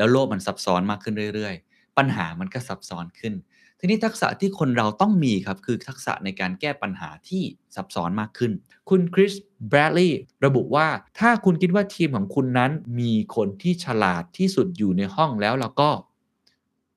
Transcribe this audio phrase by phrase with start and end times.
[0.00, 3.34] แล้วโลกมันซับซ้อนมากขึ้นเรื่อย ๆ ปัญหามันก็ซับซ้อนขึ้น
[3.78, 7.42] ทีนี้ทักษะที่คนเราต้องมีครับ คือทักษะในการแก้ปัญหาที่
[7.76, 8.52] ซับซ้อนมากขึ้น
[8.90, 9.32] คุณคริส
[9.68, 15.88] แบรดลีย์ระบุว่าถ้าคุณคิดว่าทีมของคุณนั้นมีคนที่ฉลาดที่สุดอยู่ในห้องแล้วแล้วก็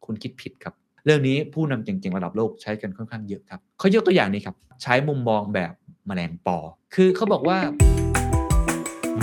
[0.06, 0.74] คุณคิดผิดครับ
[1.06, 5.74] เรื่องนี้ผู้นำเก่งๆระดับโลกใช้กันค่อนข้างเยอะครับเขายกตัวอย่างนี้ครับ ใช้มุมมองแบบ
[6.08, 6.58] แมลงปอ
[6.96, 7.60] คือเขาบอกว่า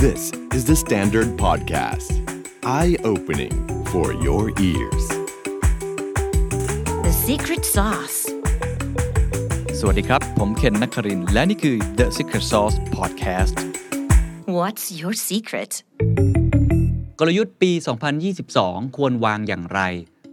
[0.03, 0.23] This
[0.57, 2.30] is the Standard Podcast.
[2.79, 3.55] Eye opening
[3.93, 5.05] for your ears.
[7.07, 8.19] The secret sauce.
[9.79, 13.55] สวัสดีครับ ผมเคนนักครินทร์และนี่คือ The Secret Sauce Podcast
[14.59, 15.73] What's your secret?
[17.19, 17.71] กลยุทธ์ปี
[18.35, 19.81] 2022 ควรวางอย่างไร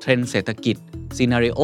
[0.00, 0.76] เทรนด์เศรษฐกิจ
[1.16, 1.60] scenario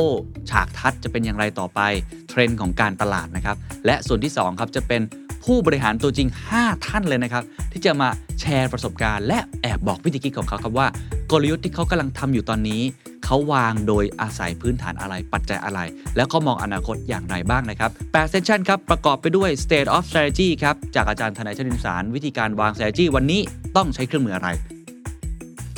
[0.51, 1.81] ฉากทัศน์จะเป็นอย่างไรต่อไป
[2.29, 3.57] เทรนด์ของการตลาดนะครับ
[3.87, 5.03] และส่วนที่2ครับจะเป็น
[5.45, 8.09] ผู้บริหารตัวจริง 5 ท่านเลยนะครับ ที่จะมา
[8.41, 10.87] แชร์ประสบการณ์ และแอบบอกวิธีคิดของเขาครับว่า
[11.31, 12.83] กลยุทธ์ที่เขากำลังทำอยู่ตอนนี้
[13.25, 15.81] เขาวางโดยอาศัยพื้นฐานอะไรปัจจัยอะไร
[16.17, 23.41] แล้วเขามองอนาคตอย่างไรบ้างนะครับ8 session ครับ ประกอบไปด้วย state of strategy ครับ จากอาจารย์ธนัยชรินทร์สาร วิธีการวาง strategy วันนี้
[23.77, 24.49] ต้องใช้เครื่องมืออะไร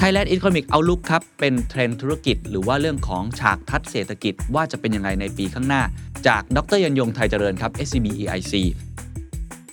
[0.00, 5.82] Thailand Economic Outlook ครับ เป็นเทรนด์ธุรกิจ หรือว่าเรื่องของฉากทัศน์เศรษฐกิจว่าจะเป็นยังไงในปีข้างหน้า
[6.26, 8.54] จากดรยันยงไทยเจริญครับ SCB EIC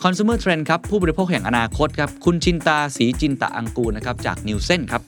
[0.04, 5.02] Consumer Trend ครับ ผู้บริโภคแห่งอนาคตครับ คุณชินตาสีจินตะอังกูนะครับ จากนิวเซนครับ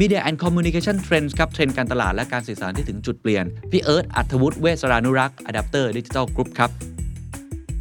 [0.00, 6.91] Media and Communication Trends ครับ เทรนด์การตลาดและการสื่อสารที่ถึงจุดเปลี่ยน พี่เอิร์ธอัธวุฒิเวสรานุรักษ์ Adapter Digital Group ครับ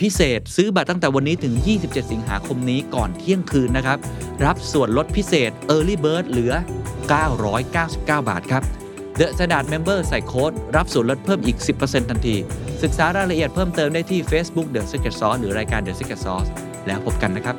[0.00, 1.54] พิเศษซื้อบัตรตั้งแต่วันนี้ถึง
[1.84, 3.98] 27 สิงหาคมนี้ก่อนเที่ยงคืนนะครับ
[4.44, 6.52] รับส่วนลดพิเศษ Early Bird เหลือ
[7.34, 8.62] 999 บาทครับ
[9.18, 12.36] The Standard Member ใส่โค้ด รับส่วนลดเพิ่มอีก 10%ทันที
[12.82, 16.48] ศึกษารายละเอียดเพิ่มเติมได้ที่ Facebook The Secret Sauce หรือรายการ The Secret Sauce
[16.86, 17.56] แล้วพบกันนะครับ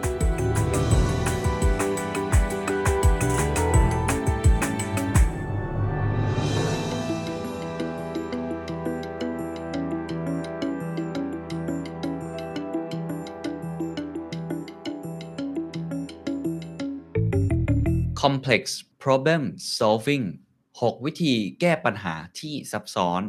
[18.25, 18.63] Complex
[19.03, 19.41] Problem
[19.77, 20.25] Solving
[20.69, 23.21] 6 วิธีแก้ปัญหาที่ซับซ้อน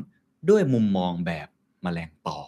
[0.50, 1.48] ด้วยมุมมองแบบ
[1.82, 2.38] แมลงปอ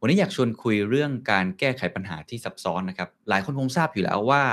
[0.00, 4.44] วันนี้อยากชวนคุยเรื่องการแก้ไขปัญหาที่ซับซ้อนนะครับ หลายคนคงทราบอยู่แล้วว่า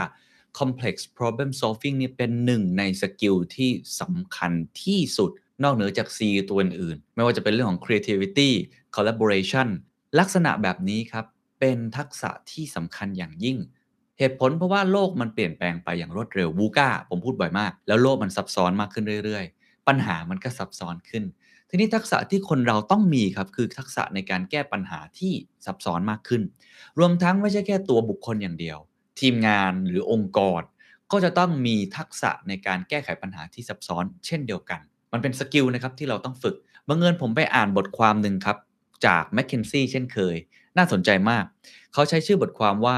[0.60, 4.52] Complex Problem Solving เนี่ยเป็นหนึ่งในสกิลที่สำคัญ
[4.84, 5.32] ที่สุด
[5.64, 8.50] นอกเหนือจาก C ตัวอื่นๆไม่ว่าจะเป็นเรื่องของ creativity
[8.96, 9.68] collaboration
[10.20, 11.26] ลักษณะแบบนี้ครับ
[11.60, 13.60] เป็นทักษะที่สำคัญอย่างยิ่ง
[14.20, 21.24] เหตุผลเพราะว่าโลกมันเปลี่ยนแปลงไปอย่างรวดเร็ววูก้าผมพูดบ่อยมาก แล้วโลกมันซับซ้อนมากขึ้นเรื่อย ๆ ปัญหามันก็ซับซ้อนขึ้น
[21.70, 25.34] ทีนี้ทักษะที่คนเราต้องมีครับคือทักษะในการแก้ปัญหาที่
[25.66, 26.42] ซับซ้อนมากขึ้น
[27.00, 28.78] รวมทั้งไม่ใช่แค่ตัวบุคคลอย่างเดียว
[29.20, 30.62] ทีมงานหรือองค์กร
[31.12, 34.80] ก็จะต้องมีทักษะในการแก้ไขปัญหาที่ซับซ้อน เช่นเดียวกัน
[35.12, 36.56] มันเป็นสกิลนะครับที่เราต้องฝึก
[36.88, 38.58] บังเอิญผมไปอ่านบทความหนึ่งครับ
[39.06, 40.36] จาก m c k เคนซี่เช่นเคย
[40.80, 41.46] น่าสนใจมาก
[41.94, 42.98] เขาใช้ชื่อบทความว่า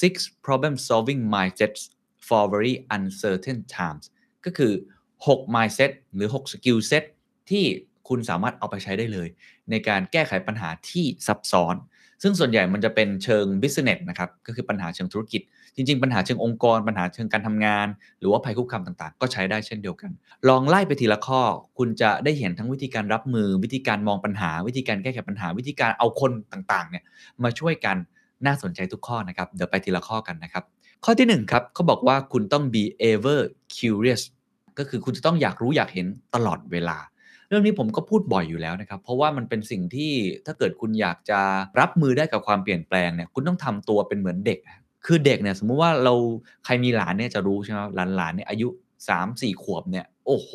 [0.00, 0.14] six
[0.46, 1.82] problem solving mindsets
[2.26, 4.04] for very uncertain times
[4.44, 4.72] ก็คือ
[5.16, 7.04] 6 mindset หรือ 6 skill set
[7.50, 7.64] ที่
[8.08, 9.28] คุณสามารถเอาไปใช้ได้เลย
[9.70, 11.74] ในการแก้ไขปัญหาที่ซับซ้อน
[12.22, 15.42] ซึ่งส่วนใหญ่มันจะเป็นเชิง business นะครับ ก็คือปัญหาเชิงธุรกิจ
[15.76, 17.86] จริง ๆ ปัญหาเชิงองค์กร ปัญหาเชิงการทำงาน
[18.18, 20.10] หรือว่าภัยคุกคามต่างๆ ก็ใช้ได้เช่นเดียวกัน
[20.48, 21.42] ลองไล่ไปทีละข้อ
[21.78, 27.04] คุณจะได้เห็นทั้งวิธีการรับมือ วิธีการมองปัญหา วิธีการแก้ไขปัญหา วิธีการเอาคนต่างๆ เนี่ย
[27.42, 27.96] มาช่วยกัน
[28.46, 30.64] น่าสนใจทุกข้อนะครับ เดี๋ยวไปทีละข้อกันนะครับ
[31.04, 33.40] ข้อที่1ครับเขาบอกว่าคุณต้อง be ever
[33.76, 34.22] curious
[34.78, 36.98] ก็คือคุณจะต้องอยากรู้อยากเห็นตลอดเวลา
[37.52, 40.12] รื่องนี้ผมก็พูดบ่อยอยู่แล้วนะครับ เพราะว่ามันเป็นสิ่งที่
[40.46, 41.40] ถ้าเกิดคุณอยากจะ
[41.80, 44.58] รับมือได้กับความเปลี่ยนแปลงเนี่ยคุณต้องทำตัวเป็นเหมือนเด็ก
[45.06, 46.14] คือเด็กเนี่ยสมมุติว่าเรา
[46.64, 48.68] ใครมีหลานเนี่ยจะรู้ใช่ไหมหลานหลานๆเนี่ยอายุ
[49.08, 50.50] 3 4 ขวบเนี่ยโอ้โห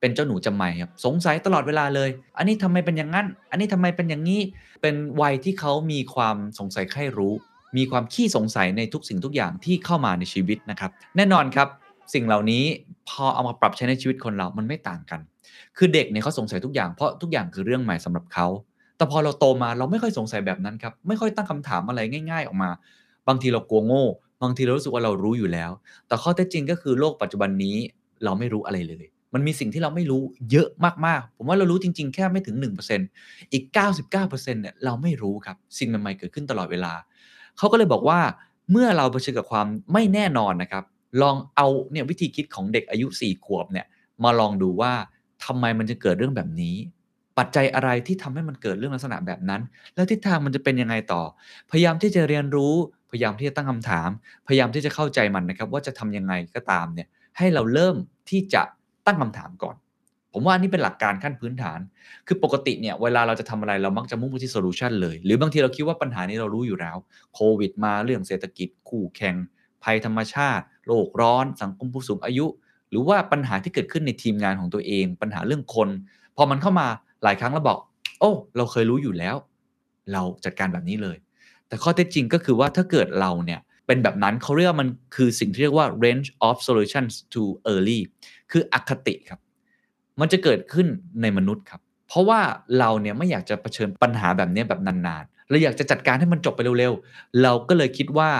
[0.00, 4.40] เป็นเจ้าหนูจำไม่ครับสงสัยตลอดเวลาเลย อันนี้ทำไมเป็นอย่างนั้น อันนี้ทำไมเป็นอย่างนี้
[4.82, 7.34] เป็นวัยที่เขามีความสงสัยใคร่รู้
[7.76, 11.68] มีความขี้สงสัยในทุกสิ่งทุกอย่างที่เข้ามาในชีวิตนะครับ แน่นอนครับ
[12.12, 12.64] สิ่งเหล่านี้
[13.08, 15.20] พอเอามาปรับใช้ในชีวิตคนเรา มันไม่ต่างกัน
[15.76, 18.46] คือเด็กเนี่ยเขาสงสัยทุกอย่างเพราะทุกอย่างคือเรื่องใหม่สำหรับเขา
[18.96, 22.70] แต่พอเราโตมาเราไม่ค่อยสงสัยแบบนั้นครับ ไม่ค่อยตั้งคำถามอะไรง่าย ๆ ออกมา
[23.28, 24.04] บางทีเรากลัวโง่
[24.42, 25.70] บางทีเรารู้สึกว่าเรารู้อยู่แล้ว
[26.06, 27.76] แต่ข้อเท็จจริงก็คือโลกปัจจุบันนี้
[28.24, 29.04] เราไม่รู้อะไรเลย
[29.34, 30.68] มันมีสิ่งที่เราไม่รู้เยอะ
[31.06, 32.56] มากๆ ผมว่าเรารู้จริง ๆ แค่ไม่ถึง
[33.04, 33.64] 1%อีก
[34.08, 36.92] 99%เนี่ยเราไม่รู้ครับ สิ่งใหม่ๆเกิดขึ้นตลอดเวลา
[37.58, 38.20] เขาก็เลยบอกว่า
[38.70, 40.84] เมื่อเราเผชิญกับความไม่แน่นอนนะครับ
[41.22, 43.86] ลองเอาเนี่ยวิธีคิดของเด็กอายุ 4 ขวบเนี่ย
[44.24, 44.92] มาลองดูว่า
[45.44, 46.76] ทำไมมันจะเกิดเรื่องแบบนี้
[47.38, 49.62] ปัจจัยอะไรที่ทำให้มันเกิดเรื่องลักษณะแบบนั้น
[49.94, 51.22] แล้วทิศทางมันจะเป็นยังไงต่อ
[51.70, 52.74] พยายามที่จะเรียนรู้
[53.10, 54.08] พยายามที่จะตั้งคำถาม
[54.46, 57.08] พยายามที่จะเข้าใจมันนะครับ ว่าจะทำยังไงก็ตามเนี่ย
[57.38, 57.96] ให้เราเริ่ม
[58.30, 58.62] ที่จะ
[59.06, 59.76] ตั้งคำถามก่อน
[60.32, 61.78] ผมว่าอันนี่เป็นหลักการขั้นพื้นฐาน
[62.26, 66.96] คือปกติเนี่ยเวลาเราจะทำอะไรเรามักจะมุ่งไปที่ solution เลย หรือบางทีเราคิดว่าปัญหานี้เรารู้อยู่แล้ว
[67.34, 69.36] โควิด มาเรื่องเศรษฐกิจ คู่แข่ง
[69.84, 72.46] ภัยธรรมชาติ โลกร้อน สังคมผู้สูงอายุ
[72.90, 75.88] หรือว่าปัญหาที่เกิดขึ้นในทีมงานของตัวเอง ปัญหาเรื่องคน
[76.36, 76.86] พอมันเข้ามา
[77.22, 77.78] หลายครั้งเราบอก
[78.20, 79.36] โอ้ เราเคยรู้อยู่แล้ว
[80.12, 81.16] เราจัดการแบบนี้เลย
[81.68, 87.42] แต่ข้อเท็จจริงก็คือว่าถ้าเกิดเราเนี่ยเป็นแบบนั้นเขาเรียกมันคือสิ่งที่เรียกว่า range of solutions to
[87.72, 88.00] early
[88.50, 89.40] คืออคติครับ
[90.20, 90.86] มันจะเกิดขึ้น
[91.22, 92.40] ในมนุษย์ครับ เพราะว่า
[92.78, 98.30] เราเนี่ยไม่อยากจะเผชิญปัญหาแบบนี้แบบนานๆเราอยากจะจัดการให้มันจบไปเร็วๆ เราก็เลยคิดว่า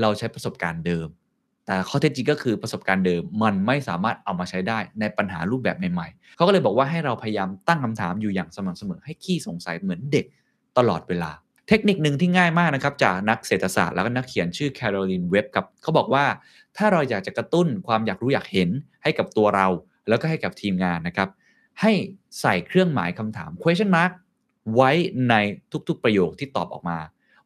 [0.00, 1.08] เราใช้ประสบการณ์เดิม
[1.66, 10.26] แต่ข้อเท็จจริงก็คือประสบการณ์เดิมมันไม่สามารถเอามาใช้ได้ในปัญหารูปแบบใหม่ๆเขาก็เลยบอกว่าให้เราพยายามตั้งคำถามอยู่อย่างสม่ำเสมอให้ขี้สงสัยเหมือนเด็ก
[10.78, 11.30] ตลอดเวลา
[11.68, 16.24] เทคนิคหนึ่งที่ง่ายมากนะครับจากนักเศรษฐศาสตร์แล้วก็นักเขียนชื่อแคโรลินเว็บครับเขาบอกว่า
[16.76, 18.70] ถ้าเราอยากจะกระตุ้นความอยากรู้อยากเห็น
[19.02, 19.66] ให้กับตัวเรา
[20.08, 21.28] แล้วก็ให้กับทีมงานนะครับ
[21.80, 21.92] ให้
[22.40, 24.12] ใส่เครื่องหมายคำถาม question mark
[24.74, 24.90] ไว้
[25.30, 25.34] ใน
[25.88, 26.98] ทุกๆประโยคที่ตอบออกมา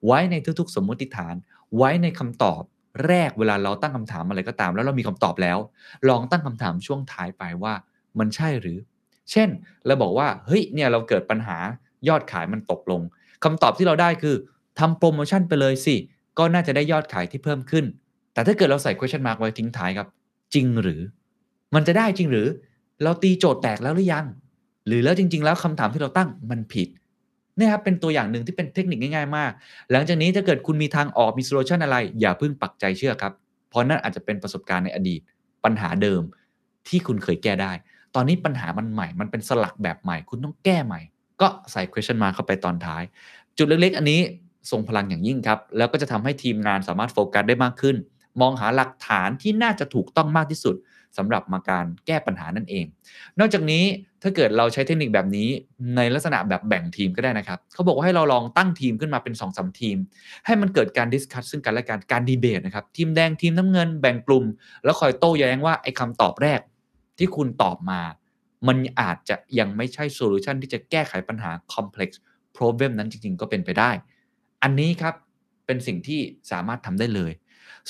[0.06, 1.34] ไว้ในทุกๆ สมมติฐาน
[1.76, 2.62] ไว้ในคำตอบ
[3.06, 5.58] แรกเวลาเราตั้งคำถามอะไรก็ตาม แล้วเรามีคำตอบแล้ว
[6.08, 7.74] ลองตั้งคำถามช่วงท้ายไปว่า
[8.18, 8.78] มันใช่หรือ
[9.30, 9.48] เช่น
[9.86, 11.56] เราบอกว่าเฮ้ยเนี่ยเราเกิดปัญหา
[12.08, 13.02] ยอดขายมันตกลง
[13.44, 14.36] คำตอบที่เราได้คือ
[14.78, 15.96] ทำโปรโมชั่นไปเลยสิ
[16.38, 17.84] ก็น่าจะได้ยอดขายที่เพิ่มขึ้น
[18.32, 20.08] แต่ถ้าเกิดเราใส่ question mark ไว้ทิ้งท้ายครับ
[20.54, 21.00] จริงหรือ
[21.74, 22.46] มันจะได้จริงหรือ
[23.02, 24.26] เราตีโจทย์แตกแล้วหรือยัง
[24.86, 26.88] หรือแล้วจริง ๆ แล้วคำถามที่เราตั้งมันผิด
[27.58, 29.52] นี่ครับเป็นตัวอย่างหนึ่งที่เป็นเทคนิคง่ายๆมาก
[29.92, 33.32] หลังจากนี้ถ้าเกิดคุณมีทางออกมี solution อะไร อย่าเพิ่งปักใจเชื่อครับ
[33.70, 35.20] เพราะนั่นอาจจะเป็นประสบการณ์ในอดีต
[35.64, 36.22] ปัญหาเดิม
[36.88, 37.72] ที่คุณเคยแก้ได้
[38.14, 41.00] ตอนนี้ปัญหามันใหม่ มันเป็นสลักแบบใหม่ คุณต้องแก้ใหม่
[41.40, 43.02] ก็ใส่ question mark เข้าไปตอนท้าย
[43.58, 44.20] จุดเล็กๆ อันนี้
[44.70, 47.96] ทรงพลังอย่างยิ่งครับ แล้วก็จะทำให้ทีมงานสามารถโฟกัสได้มากขึ้น
[48.40, 50.74] มองหาหลักฐานที่น่าจะถูกต้องมากที่สุด
[51.18, 52.84] สำหรับมาการแก้ปัญหานั่นเอง
[53.38, 53.84] นอกจากนี้
[54.22, 55.48] ถ้าเกิดเราใช้เทคนิคแบบนี้
[55.96, 59.96] ในลักษณะแบบแบ่งทีมก็ได้นะครับ เขาบอกว่าให้เราลองตั้งทีมขึ้นมาเป็น2อสทีม
[60.46, 64.44] ให้มันเกิดการ discuss ซึ่งกันและกันการดีเบตนะครับ ทีมแดงทีมน้ำเงินแบ่งกลุ่ม
[64.84, 66.60] แล้วคอยโต้แย้งว่าไอ้คำตอบแรก
[67.18, 68.00] ที่คุณตอบมา
[68.68, 72.10] มันอาจจะยังไม่ใช่โซลูชันที่จะแก้ไขปัญหา complex
[72.56, 73.90] problem นั้นจริงๆ ก็เป็นไปได้
[74.62, 75.14] อันนี้ครับ
[75.66, 77.32] เป็นสิ่งที่สามารถทำได้เลย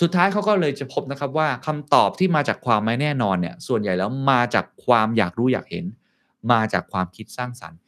[0.00, 5.84] สุดท้ายเขาก็เลยจะพบนะครับว่าคำตอบที่มาจากความไม่แน่นอนเนี่ยส่วนใหญ่แล้วมาจากความอยากรู้อยากเห็น
[6.52, 7.78] มาจากความคิดสร้างสรรค์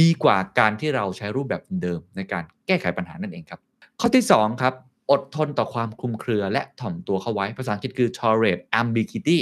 [0.00, 3.60] ดีกว่าการที่เราใช้รูปแบบเดิมในการแก้ไขปัญหานั่นเองครับ
[4.00, 4.74] ข้อที่ 2 ครับ
[5.10, 9.38] อดทนต่อความคลุมเครือและถ่อมตัวเข้าไว้ ภาษาอังกฤษคือ tolerate ambiguity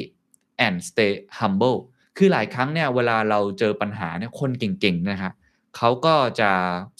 [0.66, 1.78] and stay humble
[2.16, 5.32] คือหลายครั้งเนี่ยเวลาเราเจอปัญหาเนี่ยคนเก่งๆนะครับ
[5.76, 6.50] เขาก็จะ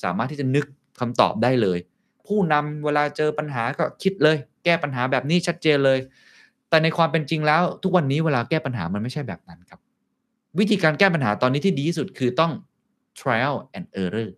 [0.03, 0.65] สามารถที่จะนึก
[1.01, 1.79] คำตอบได้เลย
[2.27, 5.99] ผู้นำเวลาเจอปัญหาก็คิดเลย แก้ปัญหาแบบนี้ชัดเจนเลย
[6.69, 9.81] แต่ในความเป็นจริงแล้ว ทุกวันนี้เวลาแก้ปัญหามันไม่ใช่แบบนั้นครับ
[10.59, 12.53] วิธีการแก้ปัญหาตอนนี้ที่ดีที่สุดคือต้อง
[13.19, 14.31] trial and error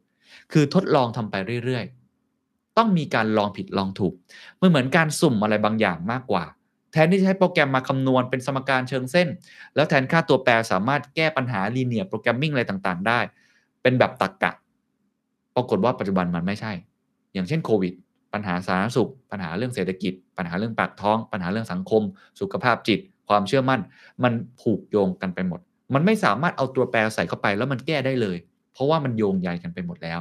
[0.53, 4.15] คือทดลองทำไปเรื่อยๆ ต้องมีการลองผิดลองถูก
[4.61, 6.45] มันเหมือนการสุ่มอะไรบางอย่างมากกว่า
[6.93, 9.29] แทนที่จะใช้โปรแกรมมาคำนวณเป็นสมการเชิงเส้น
[9.75, 13.21] แล้วแทนค่าตัวแปรสามารถแก้ปัญหา linear programming อะไรต่างๆ ได้
[13.83, 14.53] เป็นแบบตรรกกะ
[15.55, 16.73] ปรากฏว่าปัจจุบันมันไม่ใช่
[17.33, 17.95] อย่างเช่นโควิด
[18.37, 22.03] ปัญหาสาธารณสุข ปัญหาเรื่องเศรษฐกิจ ปัญหาเรื่องปากท้อง ปัญหาเรื่องสังคม
[22.41, 23.81] สุขภาพจิต ความเชื่อมั่น
[24.25, 25.61] มันผูกโยงกันไปหมด
[25.95, 28.37] มันไม่สามารถเอาตัวแปรใส่เข้าไปแล้วมันแก้ได้เลย
[28.73, 30.21] เพราะว่ามันโยงใยกันไปหมดแล้ว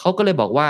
[0.00, 0.68] เขาก็เลยบอกว่า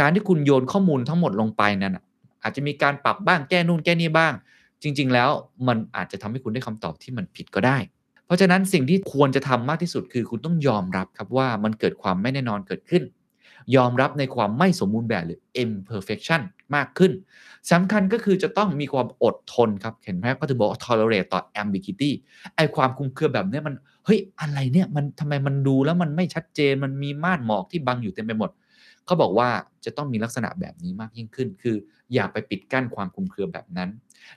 [0.00, 1.98] การที่คุณโยนข้อมูลทั้งหมดลงไปนั่น
[2.42, 4.32] อาจจะมีการปรับบ้างแก้นู่นแก้นี่บ้าง
[4.82, 5.30] จจริง ๆ แล้ว
[5.68, 7.78] มันอาจจะทำให้คุณได้คำตอบที่มันผิดก็ได้
[8.26, 13.02] เพราะฉะนั้นสิ่งที่ควรจะทำมากที่สุดคือ คุณต้องยอมรับครับว่ามันเกิดความไม่แน่นอนเกิดขึ้น
[13.76, 16.40] ยอมรับในความไม่สมบูรณ์แบบหรือ imperfection
[16.74, 17.12] มากขึ้น
[17.72, 22.10] สำคัญก็คือจะต้องมีความอดทนครับ เห็นไหมก็ถึงบอก tolerate ต่อ ambiguity
[22.56, 28.50] ไอความคลุมเครือแบบนี้มันเฮ้ยอะไรเนี่ยมันทำไมมันดูแล้วมันไม่ชัดเจนมันมีม่านหมอกที่บังอยู่เต็มไปหมด
[29.06, 29.48] เขาบอกว่า
[29.84, 31.76] จะต้องมีลักษณะแบบนี้มากยิ่งขึ้น คือ
[32.14, 33.90] อย่าไปปิดกั้นความคลุมเครือแบบนั้น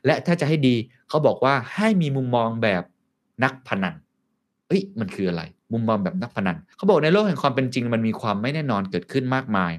[0.05, 0.75] และถ้าจะให้ดี
[1.09, 2.83] เขาบอกว่าให้มีมุมมองแบบ
[3.43, 3.95] นักพนัน
[4.67, 9.71] เอ้ยมันคืออะไร มุมมองแบบนักพนันเขาบอกในโลกแห่งความเป็นจริงมันมีความไม่แน่นอนเกิดขึ้นมากมาย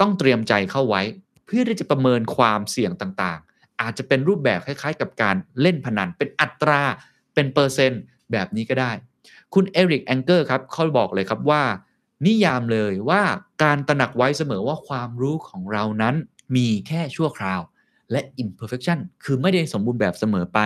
[0.00, 1.02] ต้องเตรียมใจเข้าไว้
[1.46, 6.82] เพื่อที่จะประเมินความเสี่ยงต่างๆ อาจจะเป็นรูปแบบคล้ายๆ กับการเล่นพนัน เป็นอัตรา
[7.34, 8.92] เป็นเปอร์เซ็นต์แบบนี้ก็ได้
[9.54, 11.62] คุณเอริกแองเกอร์ครับเขาบอกเลยครับว่า
[12.26, 13.22] นิยามเลยว่า
[13.62, 16.14] การตระหนักไว้เสมอว่าความรู้ของเรานั้น
[16.56, 17.60] มีแค่ชั่วคราว
[18.12, 20.58] และ imperfection คือไม่ได้สมบูรณ์แบบเสมอไป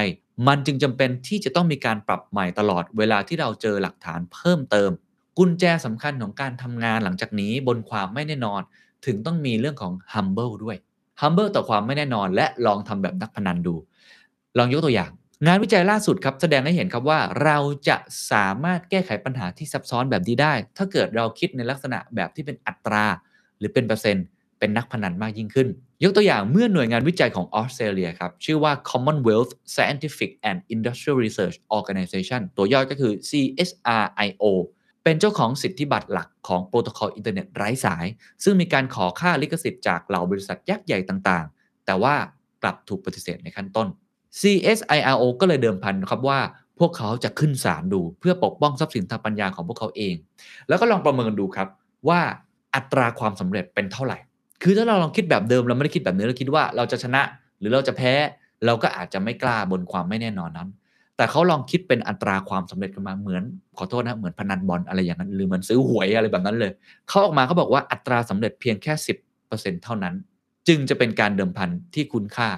[0.46, 4.90] มันจึงจำเป็นที่จะต้องมีการปรับใหม่ตลอดเวลาที่เราเจอหลักฐานเพิ่มเติม
[5.38, 8.61] กุญแจสำคัญของการทำงานหลังจากนี้บนความไม่แน่นอน
[9.06, 10.76] ถึงต้องมีเรื่องของ humble ด้วย
[11.20, 13.75] humble ต่อความไม่แน่นอน และลองทำแบบนักพนันดู
[14.58, 15.11] ลองยกตัวอย่าง
[15.46, 17.58] งานวิจัยล่าสุดครับแสดงให้เห็นครับว่า เรา
[17.88, 17.96] จะ
[18.30, 23.06] สามารถแก้ไขปัญหาที่ซับซ้อนแบบนี้ได้ ถ้าเกิดเราคิดในลักษณะแบบที่เป็นอัตรา
[23.58, 24.26] หรือเป็นเปอร์เซ็นต์
[24.62, 25.69] เป็นนักพนันมากยิ่งขึ้น
[26.04, 34.45] ยกตัวอย่างเมื่อหน่วยงานวิจัยของออสเตรเลียครับ ชื่อว่า Commonwealth Scientific and Industrial Research Organization ตัวย่อก็คือ CSRIO
[35.04, 38.07] เป็นเจ้าของสิทธิบัตรหลักของโปรโตคอลอินเทอร์เน็ตไร้สาย
[38.45, 42.14] ซึ่งมีการขอค่าลิขสิทธิ์จากเหล่าบริษัทยักษ์ใหญ่ต่างๆ แต่ว่า
[42.62, 43.88] กลับถูกปฏิเสธในขั้นต้น
[44.40, 46.38] CSIRO ก็เลยเดิมพันครับว่า
[46.78, 50.14] พวกเขาจะขึ้นศาลดู เพื่อปกป้องทรัพย์สินทางปัญญาของพวกเขาเอง
[50.69, 51.69] แล้วก็ลองประเมินดูครับ
[52.09, 52.21] ว่า
[52.75, 54.19] อัตราความสำเร็จเป็นเท่าไหร่
[54.62, 57.23] คือถ้าเราลองคิดแบบเดิมเราไม่ได้คิดแบบนี้เราคิดว่าเราจะชนะ
[57.59, 58.12] หรือเราจะแพ้
[58.66, 60.69] เราก็อาจจะไม่กล้าบนความไม่แน่นอนนั้น
[61.16, 63.42] แต่เขาลองคิดเป็นอัตราความสำเร็จกันมาเหมือน
[63.78, 66.73] ขอโทษนะเหมือนพนันบอลอะไรอย่างนั้น หรือเหมือนซื้อหวยอะไรแบบนั้นเลย
[67.09, 68.92] เขาออกมาเขาบอกว่าอัตราสำเร็จเพียงแค่
[69.38, 70.14] 10%เท่านั้น
[70.69, 72.49] จึงจะเป็นการเดิมพันที่คุณค่า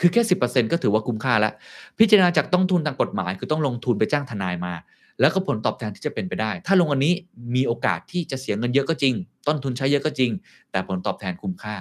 [0.00, 1.52] คือแค่ 10%ก็ถือว่าคุ้มค่าแล้ว
[1.98, 4.72] พิจารณาจากต้องทุนทางกฎหมาย คือต้องลงทุนไปจ้างทนายมา
[5.20, 7.12] แล้วก็ผลตอบแทนที่จะเป็นไปได้ ถ้าลงอันนี้
[7.54, 9.14] มีโอกาสที่จะเสียเงินเยอะก็จริง
[9.46, 10.30] ต้นทุนใช้เยอะก็จริง
[10.70, 11.74] แต่ผลตอบแทนคุ้มค่า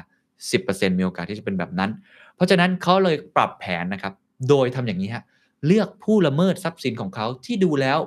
[0.49, 1.91] 10%มีโอกาสที่จะเป็นแบบนั้น
[2.35, 4.13] เพราะฉะนั้นเขาเลยปรับแผนนะครับ
[4.49, 5.23] โดยทำอย่างนี้ฮะ
[5.65, 7.99] เลือกผู้ละเมิดทรัพย์สินของเขาที่ดูแล้ว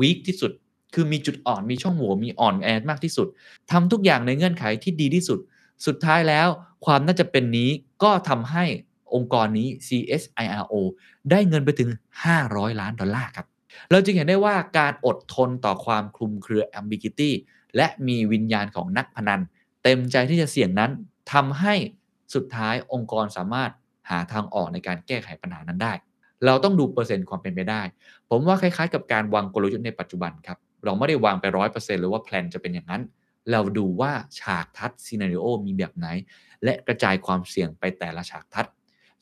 [0.00, 0.52] วีคที่สุด
[0.94, 3.26] คือมีจุดอ่อนมีช่องโหว่มีอ่อนแอมากที่สุด
[3.70, 5.38] ทำทุกอย่างในเงื่อนไขที่ดีที่สุด
[5.86, 6.48] สุดท้ายแล้ว
[6.86, 7.70] ความน่าจะเป็นนี้
[8.02, 8.64] ก็ทำให้
[9.14, 10.74] องค์กรนี้ CSIRO
[11.30, 11.90] ได้เงินไปถึง
[12.34, 13.46] 500 ล้านดอลลาร์ครับ
[13.90, 17.30] เราจึงเห็นได้ว่าการอดทนต่อความคลุมเครือ ambiguity
[17.76, 19.40] และมีวิญญาณของนักพนัน
[19.82, 20.90] เต็มใจที่จะเสี่ยงนั้น
[21.32, 21.74] ทำให้
[22.34, 23.70] สุดท้ายองค์กรสามารถ
[24.10, 25.92] หาทางออกในการแก้ไขปัญหานั้นได้
[26.46, 27.82] เราต้องดูเปอร์เซ็นต์ความเป็นไปได้
[28.30, 33.02] ผมว่าคล้ายๆ กับการวางกลยุทธ์ในปัจจุบันครับ เราไม่ได้วางไปร้อยเปอร์เซ็นต์หรือว่า plan จะเป็นอย่างนั้น
[33.52, 36.06] เราดูว่าฉากทัศน์ scenario มีแบบไหน
[36.64, 38.66] และกระจายความเสี่ยงไปแต่ละฉากทัศน์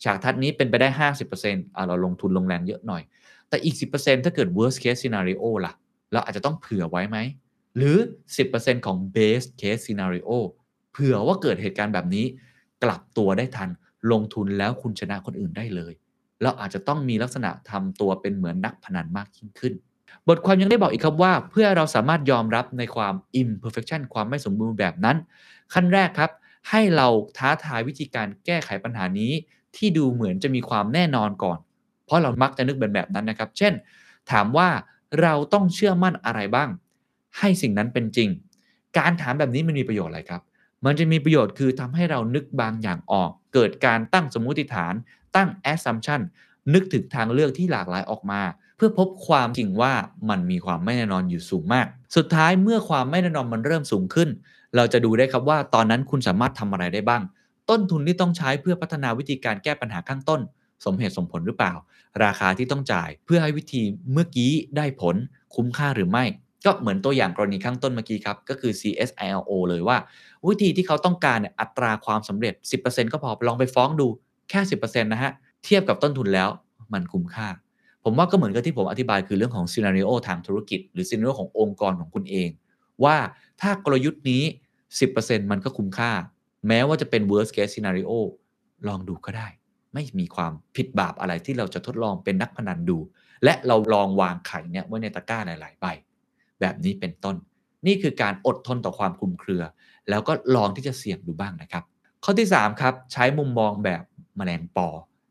[0.04, 0.88] ฉากทัศน์นี้เป็นไปได้
[1.32, 3.02] 50%อะเราลงทุนลงแรงเยอะหน่อย
[3.48, 5.72] แต่อีก 10%ถ้าเกิด worst case scenario ล่ะ
[6.12, 7.18] เราอาจจะต้องเผื่อไว้ไหม
[7.76, 7.96] หรือ
[8.40, 10.30] 10%ของ best case scenario
[10.92, 12.26] เผื่อว่าเกิดเหตุการณ์แบบนี้
[12.84, 13.70] กลับตัวได้ทัน
[14.12, 15.92] ลงทุนแล้วคุณชนะคนอื่นได้เลย
[16.42, 19.74] เราอาจจะต้องมีลักษณะทำตัวเป็นเหมือนนักพนันมากยิ่งขึ้น
[20.28, 25.16] บทความยังได้บอกอีกครับว่า เพื่อเราสามารถยอมรับในความ imperfection ความไม่สมบูรณ์แบบนั้น
[25.72, 26.30] ขั้นแรกครับ
[26.70, 29.32] ให้เราท้าทายวิธีการแก้ไขปัญหานี้
[29.76, 31.58] ที่ดูเหมือนจะมีความแน่นอนก่อน
[32.04, 33.72] เพราะเรามักจะนึกแบบแบบนั้นนะครับ เช่น
[34.30, 34.68] ถามว่า
[35.22, 36.68] เราต้องเชื่อมั่นอะไรบ้าง
[37.38, 38.28] ให้สิ่งนั้นเป็นจริง
[38.98, 40.42] การถามแบบนี้มันมีประโยชน์อะไรครับ
[40.84, 44.94] มันจะมีประโยชน์คือทำให้เรานึกบางอย่างออก เกิดการตั้งสมมุติฐาน
[45.36, 46.20] ตั้ง assumption
[46.74, 48.40] นึกถึงทางเลือกที่หลากหลายออกมา
[48.76, 49.92] เพื่อพบความจริงว่า
[50.30, 51.86] มันมีความไม่แน่นอนอยู่สูงมาก
[52.16, 54.28] สุดท้ายเมื่อความไม่แน่นอนมันเริ่มสูงขึ้น
[54.76, 57.22] เราจะดูได้ครับว่าตอนนั้นคุณสามารถทำอะไรได้บ้าง
[57.70, 60.40] ต้นทุนที่ต้องใช้เพื่อพัฒนาวิธีการแก้ปัญหาข้างต้น
[60.84, 61.72] สมเหตุสมผลหรือเปล่า
[62.24, 65.16] ราคาที่ต้องจ่ายเพื่อให้วิธีเมื่อกี้ได้ผล
[65.54, 66.24] คุ้มค่าหรือไม่
[66.64, 69.96] ก็เหมือนตัวอย่างกรณีข้างต้นเมื่อกี้ครับ ก็คือ CSILO เลยว่า
[70.48, 72.54] วิธีที่เขาต้องการเนี่ยอัตราความสำเร็จ
[72.84, 74.06] 10%ก็พอลองไปฟ้องดู
[74.50, 75.32] แค่ 10%นะฮะ
[75.64, 76.48] เทียบกับต้นทุนแล้ว
[76.92, 77.48] มันคุ้มค่า
[78.04, 82.50] ผมว่าก็เหมือนกับที่ผมอธิบายคือเรื่องของซีนารีโอทางธุรกิจ หรือซีนารีโอขององค์กรของคุณเอง
[83.04, 83.16] ว่า
[83.60, 84.42] ถ้ากลยุทธ์นี้
[84.96, 86.12] 10%มันก็คุ้มค่า
[86.68, 88.10] แม้ว่าจะเป็น worst case scenario
[88.88, 89.48] ลองดูก็ได้
[89.94, 92.98] ไม่มีความผิดบาปอะไรที่เราจะทดลองเป็นนักพนันดู
[93.44, 95.86] และเราลองวางไข่เนี่ยไว้ในตะกร้าหลาย ๆ ใบ
[96.62, 97.36] แบบนี้เป็นต้น
[97.86, 99.62] นี่คือการอดทนต่อความคลุมเครือ
[100.08, 101.84] แล้วก็ลองที่จะเสี่ยงดูบ้างนะครับ
[102.24, 104.02] ข้อที่3ครับใช้มุมมองแบบ
[104.36, 104.88] แมลงปอ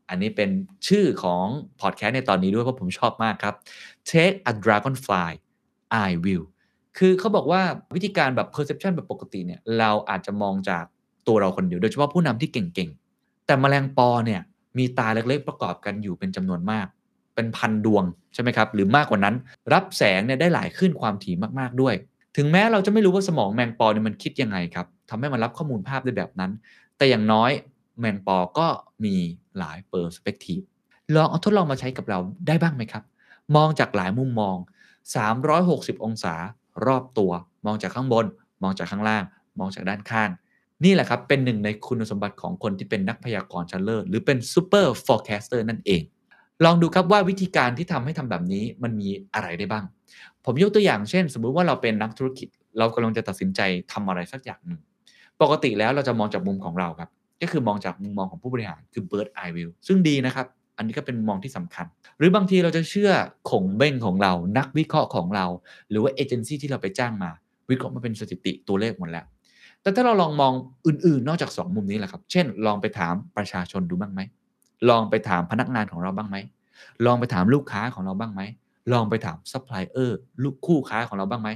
[0.08, 0.50] อันนี้เป็น
[0.88, 1.44] ชื่อของ
[1.80, 3.54] พอดแคสต์ในตอนนี้ด้วยเพราะผมชอบมากครับ
[4.10, 5.32] Take a dragonfly
[6.08, 6.44] I will
[6.98, 7.62] คือเขาบอกว่า
[7.94, 10.84] วิธีการแบบ perception แบบปกติเนี่ยเราอาจจะมองจาก
[11.26, 14.40] ตัวเราคนเดียว โดยเฉพาะผู้นำที่เก่งๆ แต่แมลงปอเนี่ย
[14.78, 16.86] มีตาเล็กๆประกอบกันอยู่เป็นจำนวนมาก
[17.34, 19.34] เป็นพันดวงใช่ไหมครับหรือมากกว่านั้น
[19.72, 21.94] รับแสงเนี่ยได้หลายขึ้นความถี่มากๆด้วย
[22.36, 26.50] ถึงแม้เราจะไม่รู้ว่าสมองแมงปอเนี่ยมันคิดยังไงครับทำให้มันรับข้อมูลภาพได้แบบนั้น
[26.96, 27.50] แต่อย่างน้อย
[28.00, 28.66] แมงปอก็
[29.04, 29.14] มี
[29.58, 30.60] หลาย perspective
[31.14, 33.04] ลองเอาทดลองมาใช้กับเราได้บ้างไหมครับ
[33.56, 34.56] มองจากหลายมุมมอง
[35.30, 36.34] 360 องศา
[36.86, 37.32] รอบตัว
[37.66, 38.26] มองจากข้างบน
[38.62, 39.24] มองจากข้างล่าง
[39.58, 40.30] มองจากด้านข้าง
[40.84, 46.02] นี่แหละครับ เป็นหนึ่งในคุณสมบัติของคนที่เป็นนักพยากรณ์ชั้นเลิศหรือเป็น superforecaster นั่นเอง
[46.64, 49.84] ลองดูครับว่าวิธีการที่ทำให้ทำแบบนี้มันมีอะไรได้บ้าง
[50.44, 53.60] ผมยกตัวอย่างเช่น สมมุติว่าเราเป็นนักธุรกิจ เรากำลังจะตัดสินใจ
[53.92, 54.80] ทำอะไรสักอย่างหนึ่ง
[55.42, 57.10] ปกติแล้วเราจะมองจากมุมของเราครับ
[57.42, 61.86] ก็คือมองจากมุมมองของผู้บริหารคือ bird eye view ซึ่งดีนะครับ อันนี้ก็เป็นมุมมองที่สำคัญ
[62.18, 63.10] หรือบางทีเราจะเชื่อ
[63.50, 65.46] ขงเบ้งของเรา นักวิเคราะห์ของเรา
[65.90, 67.30] หรือว่าเอเจนซี่ที่เราไปจ้างมา
[67.70, 69.26] วิเคราะห์มาเป็นสถิติตัวเลขหมดแล้ว
[69.82, 70.52] แต่ถ้าเราลองมอง
[70.86, 74.20] อื่นๆ นอกจาก 2 มุมนี้แหละครับ เช่น ลองไปถามประชาชนดูบ้างไหม
[74.88, 76.36] ลองไปถามพนักงานของเราบ้างไหม
[77.06, 78.42] ลองไปถามลูกค้าของเราบ้างไหม
[78.92, 81.48] ลองไปถามซัพพลายเออร์ลูกคู่ค้าของเราบ้างไหม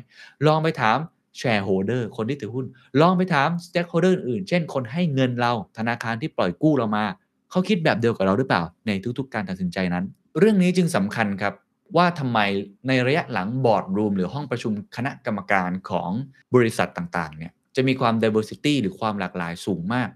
[0.46, 0.98] ลองไปถาม
[1.38, 2.66] shareholder คนที่ถือหุ้น
[3.00, 7.04] ลองไปถาม stakeholder อื่น เช่น คนให้เงินเรา ธนาคารที่ปล่อยกู้เรามา
[7.50, 10.04] เขาคิดแบบเดียวกับเราหรือเปล่า ในทุกๆ การตัดสินใจนั้น
[10.38, 11.54] เรื่องนี้จึงสำคัญครับ
[11.96, 12.38] ว่าทำไม
[12.88, 16.10] ในระยะหลัง boardroom หรือห้องประชุมคณะกรรมการของ
[16.54, 20.08] บริษัทต่างๆเนี่ยจะมีความ diversity หรือความหลากหลายสูงมาก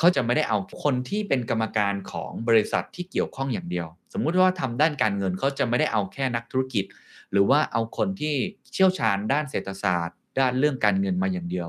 [0.00, 6.84] เขาจะไม่ได้เอาคนที่เป็นกรรมการของบริษัทที่เกี่ยวข้องอย่างเดียว สมมุติว่าทำด้านการเงินเขาจะไม่ได้เอาแค่นักธุรกิจ
[7.32, 8.34] หรือว่าเอาคนที่
[8.72, 11.68] เชี่ยวชาญด้านเศรษฐศาสตร์ ด้านเรื่องการเงินมาอย่างเดียว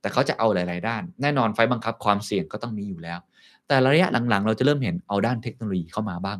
[0.00, 3.18] แต่เขาจะเอาหลาย ๆ ด้าน แน่นอนไฟบังคับความเสี่ยงก็ต้องมีอยู่แล้ว
[3.68, 6.38] แต่ระยะหลัง ๆ เราจะเริ่มเห็นเอาด้านเทคโนโลยีเข้ามาบ้าง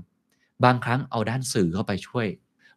[0.65, 2.27] บางครั้งเอาด้านสื่อเข้าไปช่วย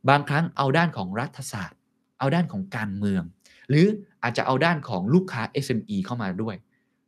[0.10, 1.80] บางครั้งเอาด้านของรัฐศาสตร์
[2.20, 3.24] เอาด้านของการเมือง
[3.70, 3.86] หรือ
[4.24, 6.56] อาจจะเอาด้านของลูกค้า SME เข้ามาด้วย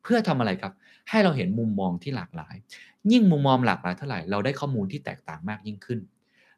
[0.03, 0.73] เพื่อทำอะไรครับ
[1.09, 2.55] ให้เราเห็นมุมมองที่หลากหลาย
[3.11, 5.99] ยิ่งมุมมองหลากหลายเท่าไหร่เราได้ข้อมูลที่แตกต่างมากยิ่งขึ้น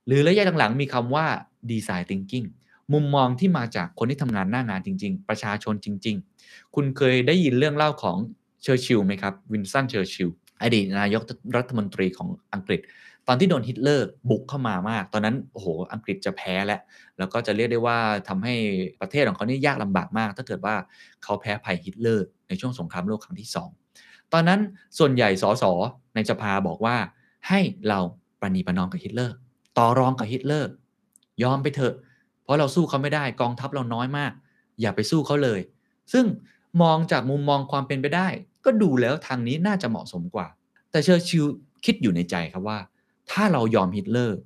[0.07, 1.25] หรือระยะหลังๆมีคำว่า
[1.71, 2.47] design thinking
[2.93, 8.17] มุมมองที่มาจากคนที่ทำงานหน้างานจริง ๆ ประชาชนจริง ๆ คุณเคยได้ยินเรื่องเล่าของ
[8.63, 10.29] เชอร์ชิลไหมครับวินสตันเชอร์ชิล
[10.61, 11.21] อดีตนายก
[11.57, 12.81] รัฐมนตรีของอังกฤษ
[13.27, 16.81] ตอนที่โดนฮิตเลอร์บุกเข้ามามาก ตอนนั้นโอ้โหอังกฤษจะแพ้แล้ว
[17.17, 18.53] แล้วก็จะเรียกได้ว่าทำให้
[19.01, 20.75] ประเทศของเขานี่ยากลำบากมาก ถ้าเกิดว่า
[21.23, 23.86] เขาแพ้ภัยฮิตเลอร์ในช่วงสงครามโลกครั้งที่2
[24.33, 24.59] ตอนนั้น
[24.97, 25.63] ส่วนใหญ่สส
[26.15, 26.97] ในสภาบอกว่า
[27.47, 27.59] ให้
[27.89, 27.99] เรา
[28.39, 29.35] ประนีประนอมกับฮิตเลอร์
[29.77, 30.71] ต่อรองกับฮิตเลอร์
[31.43, 31.95] ยอมไปเถอะ
[32.43, 34.31] เพราะเราสู้เขาไม่ได้กองทัพเราน้อยมาก
[34.81, 35.59] อย่าไปสู้เขาเลย
[36.13, 36.25] ซึ่ง
[36.81, 38.27] มองจากมุมมองความเป็นไปได้
[38.65, 40.47] ก็ดูแล้วทางนี้น่าจะเหมาะสมกว่า
[40.91, 41.45] แต่เชอร์ชิล
[41.85, 42.79] คิดอยู่ในใจครับว่า
[43.31, 44.37] ถ้าเรายอมฮิตเลอร์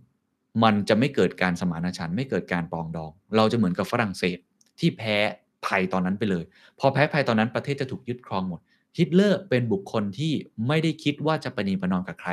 [0.64, 4.38] มันจะไม่เกิดการสมานฉันท์ไม่เกิดการปรองดอง เราจะเหมือนกับฝรั่งเศส
[4.80, 5.18] ที่แพ้
[5.66, 6.44] ภัยตอนนั้นไปเลย
[6.80, 8.60] พอแพ้ภัยตอนนั้นประเทศจะถูกยึดครองหมด
[8.98, 10.34] ฮิตเลอร์เป็นบุคคลที่
[10.68, 12.30] ไม่ได้คิดว่าจะประนีประนอมกับใคร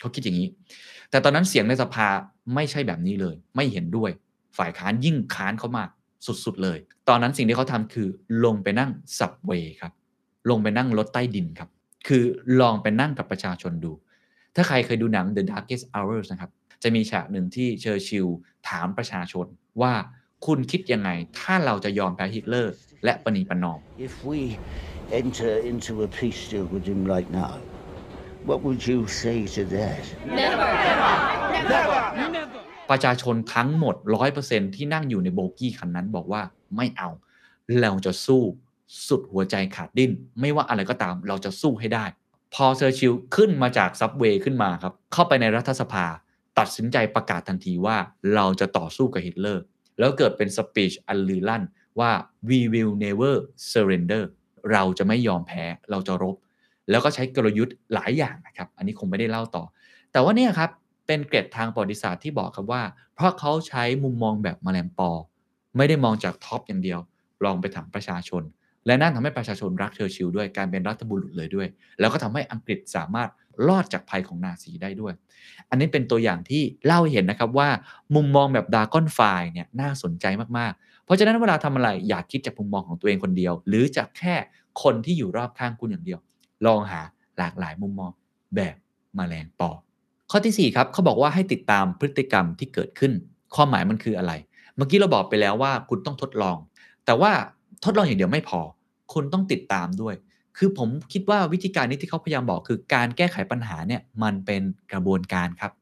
[0.00, 0.48] เขาคิดอย่างนี้
[1.10, 2.08] แต่ตอนนั้นเสียงในสภา
[2.54, 4.10] ไม่ใช่แบบนี้เลย ไม่เห็นด้วย
[4.58, 5.88] ฝ่ายค้านยิ่งค้านเขามาก
[6.26, 8.08] สุดๆเลย ตอนนั้นสิ่งที่เขาทำคือ
[8.44, 9.92] ลงไปนั่งสับเวย์ครับ
[10.50, 11.68] ลงไปนั่งรถใต้ดินครับ
[12.08, 12.22] คือ
[12.60, 13.92] ลองไปนั่งกับประชาชนดู
[14.56, 16.50] ถ้าใครเคยดูหนัง The Darkest Hours นะครับ
[16.82, 18.26] จะมีฉากหนึ่งที่เชอร์ชิล
[18.68, 19.46] ถามประชาชน
[19.82, 19.92] ว่า
[20.46, 22.74] คุณคิดยังไง ถ้าเราจะยอมแพ้ฮิตเลอร์
[23.04, 24.40] และประนีประนอม If we
[25.20, 27.54] enter into a peace deal with him right now,
[28.48, 30.02] what would you say to that?
[32.90, 33.94] ประชาชนทั้งหมด
[34.36, 36.42] 100%ที่นั่งอยู่ในโบกี้คันนั้นบอกว่า
[36.76, 37.08] ไม่เอา
[37.80, 38.42] เราจะสู้
[39.08, 42.04] สุดหัวใจขาดดิ้น ไม่ว่าอะไรก็ตามเราจะสู้ให้ได้
[42.54, 46.06] พอเชอร์ชิลขึ้นมาจาก subway ขึ้นมาครับ เข้าไปในรัฐสภา
[46.58, 47.96] ตัดสินใจประกาศทันทีว่า
[48.34, 49.64] เราจะต่อสู้กับฮิตเลอร์
[49.98, 51.62] แล้วเกิดเป็น speech อันลือลั่น
[52.00, 52.10] ว่า
[52.48, 53.34] we will never
[53.72, 54.24] surrender
[54.72, 56.36] เราจะไม่ยอมแพ้เราจะรบ
[56.90, 59.64] แล้วก็ใช้กลยุทธ์หลายอย่างนะครับ อันนี้คงไม่ได้เล่าต่อ
[60.12, 60.70] แต่ว่าเนี่ยครับ
[61.06, 62.82] เป็นเกร็ดทางประวัติศาสตร์ที่บอกครับว่า
[63.14, 65.10] เพราะเขาใช้มุมมองแบบแมลงปอ
[65.76, 67.00] ไม่ได้มองจาก top อย่างเดียว
[67.44, 68.42] ลองไปถามประชาชน
[68.86, 71.68] และนั่นทำให้ประชาชนรักเชอร์ชิลด้วยการเป็นรัฐบุรุษเลยด้วย
[72.00, 73.30] แล้วก็ทำให้อังกฤษสามารถ
[73.68, 75.14] รอดจากภัยของนาซีได้ด้วย
[75.70, 77.68] อันนี้เป็นตัวอย่างที่เล่าเห็นนะครับว่า
[78.14, 79.18] มุมมองแบบดากอนไฟ
[79.52, 80.26] เนี่ยน่าสนใจ
[80.58, 84.34] มากๆ เพราะฉะนั้นเวลาทำอะไรอย่าคิดจากมุมมองของตัวเองคนเดียว หรือจากแค่
[84.82, 86.20] คนที่อยู่รอบข้างคุณอย่างเดียว
[86.66, 87.00] ลองหา
[87.38, 88.10] หลากหลายมุมมอง
[88.56, 88.76] แบบ
[89.18, 89.70] มแมลงปอ
[90.30, 93.12] ข้อที่ 4 ครับเขาบอกว่าให้ติดตามพฤติกรรมที่เกิดขึ้น
[93.54, 94.32] ความหมายมันคืออะไร
[94.76, 96.56] เมื่อกี้เราบอกไปแล้วว่าคุณต้องทดลอง
[97.06, 97.32] แต่ว่า
[97.84, 98.60] ทดลองอย่างเดียวไม่พอ
[99.12, 100.14] คุณต้องติดตามด้วย
[100.58, 104.62] คือผมคิดว่าวิธีการนี้ที่เขาพยายามบอกคือการแก้ไขปัญหาเนี่ยมันเป็น
[104.92, 105.72] กระบวนการครับ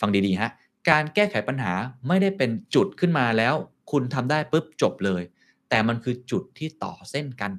[0.00, 0.50] ฟังดีๆฮะ
[0.90, 1.72] การแก้ไขปัญหา
[2.08, 3.54] ไม่ได้เป็นจุดขึ้นมาแล้ว
[3.90, 5.22] คุณทำได้ปุ๊บจบเลย
[5.68, 7.52] แต่มันคือจุดที่ต่อเส้นกัน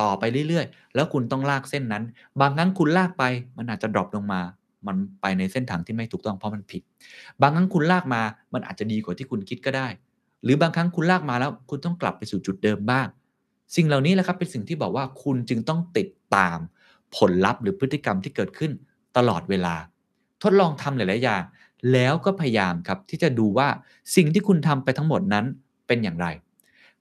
[0.00, 2.04] ต่อไปเรื่อยๆ แล้วคุณต้องลากเส้นนั้น
[2.40, 3.24] บางครั้งคุณลากไป
[3.56, 4.40] มันอาจจะดรอปลงมา
[4.86, 6.82] มันไปในเส้นทางที่ไม่ถูกต้องเพราะมันผิด
[7.40, 8.22] บางครั้งคุณลากมา
[8.54, 9.88] มันอาจจะดีกว่าที่คุณคิดก็ได้
[10.42, 13.06] หรือบางครั้งคุณลากมาแล้ว คุณต้องกลับไปสู่จุดเดิมบ้าง
[13.76, 16.58] สิ่งเหล่านี้แหละครับเป็นสิ่งที่บอกว่าคุณจึงต้องติดตาม
[17.16, 18.72] ผลลัพธ์หรือพฤติกรรมที่เกิดขึ้น
[19.16, 19.74] ตลอดเวลา
[20.42, 21.42] ทดลองทำหลาย ๆ อย่าง
[21.92, 23.68] แล้วก็พยายามครับที่จะดูว่า
[24.16, 25.44] สิ่งที่คุณทำไปทั้งหมดนั้น
[25.86, 26.26] เป็นอย่างไร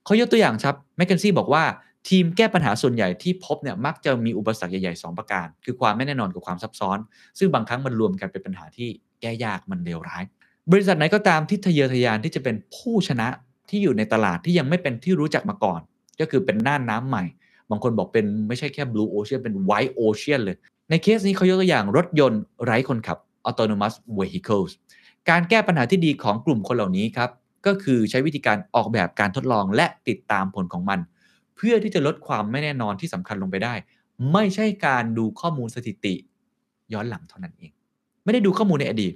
[0.06, 1.64] เขายกตัวอย่างครับแมคเคนซี่บอกว่า
[2.10, 6.98] ทีมแก้ปัญหาส่วนใหญ่ที่พบเนี่ยมักจะมีอุปสรรคใหญ่ๆ 2 ประการ คือความไม่แน่นอนกับความซับซ้อน
[7.40, 8.90] ซึ่งบางครั้งมันรวมกันเป็นปัญหาที่
[9.22, 10.24] แก้ยากมันเลวร้าย
[10.72, 13.28] บริษัทไหนก็ตามที่ทะเยอทะยานที่จะเป็นผู้ชนะ
[13.70, 15.82] ที่อยู่ในตลาดที่ยังไม่เป็นที่รู้จักมาก่อน
[16.20, 17.24] ก็คือเป็นน่านน้ำใหม่
[17.70, 20.58] บางคนบอกเป็นไม่ใช่แค่ blue ocean เป็น white ocean เลย
[20.90, 23.18] ในเคสนี้เขายกตัวอย่างรถยนต์ไร้คนขับ
[23.50, 24.72] autonomous vehicles
[25.30, 27.30] การแก้ปัญหาที่ดีของกลุ่มคนเหล่านี้ครับ
[27.66, 31.00] ก็คือใช้วิธีการออกแบบการทดลองและติดตามผลของมัน
[31.56, 33.74] เพื่อที่จะลดความไม่แน่นอนที่สำคัญลงไปได้
[34.34, 36.16] ไม่ใช่การดูข้อมูลสถิติ
[36.94, 37.72] ย้อนหลังเท่านั้นเอง
[38.24, 39.14] ไม่ได้ดูข้อมูลในอดีต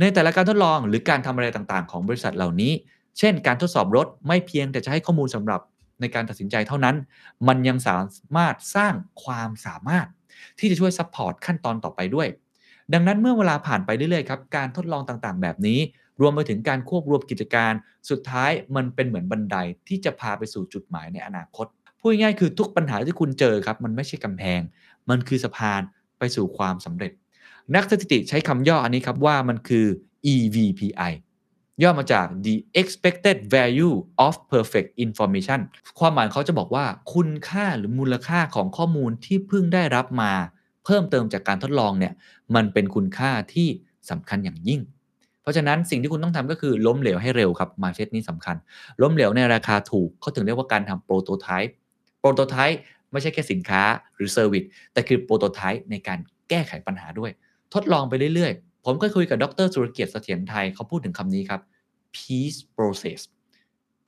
[0.00, 2.72] ในแต่ละการทดลองหรือการทำอะไรต่างๆ ของบริษัทเหล่านี้
[3.18, 5.60] เช่น การทดสอบรถไม่เพียงแต่จะให้ข้อมูลสำหรับ
[6.04, 6.96] ในการตัดสินใจเท่านั้น
[7.48, 7.96] มันยังสา
[8.36, 10.06] มารถสร้างความสามารถ
[10.58, 12.28] ที่จะช่วย support ขั้นตอนต่อไปด้วย
[12.92, 15.80] ดังนั้นเมื่อเวลาผ่านไปเรื่อยๆครับการทดลองต่างๆ แบบนี้
[16.20, 17.72] รวมไปถึงการควบรวมกิจการ
[18.10, 19.56] สุดท้ายมันเป็นเหมือนบันได
[19.88, 21.66] ที่จะพาไปสู่จุดหมายในอนาคต
[21.98, 24.60] พูดง่ายๆคือทุกปัญหาที่คุณเจอครับมันไม่ใช่กำแพง
[25.10, 25.80] มันคือสะพาน
[26.18, 27.12] ไปสู่ความสำเร็จ
[27.74, 29.86] นักสถิติใช้คำย่ออันนี้ครับว่ามันคือ
[30.32, 31.12] EVPI
[31.82, 33.94] ย่อมาจาก the expected value
[34.26, 35.60] of perfect information
[35.98, 36.84] ความหมายเขาจะบอกว่า
[37.14, 40.32] คุณค่าหรือมูลค่าของข้อมูลที่เพิ่งได้รับมา
[40.84, 42.12] เพิ่มเติมจากการทดลองเนี่ย
[42.54, 43.68] มันเป็นคุณค่าที่
[44.10, 44.80] สำคัญอย่างยิ่ง
[45.42, 48.56] เพราะฉะนั้นสิ่งที่คุณต้องทำก็คือล้มเหลวให้เร็วครับ mindset นี้สำคัญ
[49.02, 52.80] ล้มเหลวในราคาถูกเขาถึงเรียกว่าการทำ prototype prototype
[53.12, 53.82] ไม่ใช่แค่สินค้า
[54.16, 57.30] หรือ service แต่คือ prototype ในการแก้ไขปัญหาด้วย
[57.74, 61.60] ทดลองไปเรื่อยๆ ผมก็คุยกับดรสุรเกียรติเสถียรไทยเขาพูดถึงคำนี้ครับ
[62.16, 63.20] peace process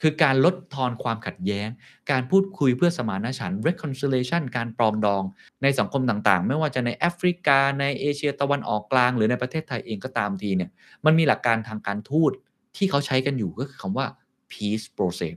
[0.03, 1.69] คือการลดทอนความขัดแย้ง
[2.11, 5.23] การพูดคุยเพื่อสมานฉันท์ reconciliation การปรองดอง
[5.62, 10.71] ในสังคมต่างๆ ไม่ว่าจะในแอฟริกา ในเอเชียตะวันออกกลาง หรือในประเทศไทยเองก็ตามทีเนี่ย
[11.05, 12.33] มันมีหลักการทางการทูต
[12.77, 14.07] ที่เขาใช้กันอยู่ก็คือคำว่า
[14.53, 15.37] peace process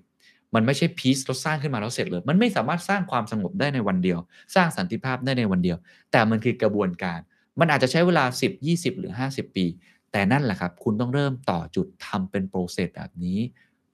[0.55, 4.19] มันไม่ใช่ peace เราสร้างขึ้นมาแล้วเสร็จเลย มันไม่สามารถสร้างความสงบได้ในวันเดียว
[4.55, 5.77] สร้างสันติภาพได้ในวันเดียว
[6.11, 7.19] แต่มันคือกระบวนการ
[7.59, 9.65] มันอาจจะใช้เวลา 10 20 หรือ 50 ปี
[10.11, 13.37] แต่นั่นแหละครับ คุณต้องเริ่มต่อจุดทำเป็นโปรเซสแบบนี้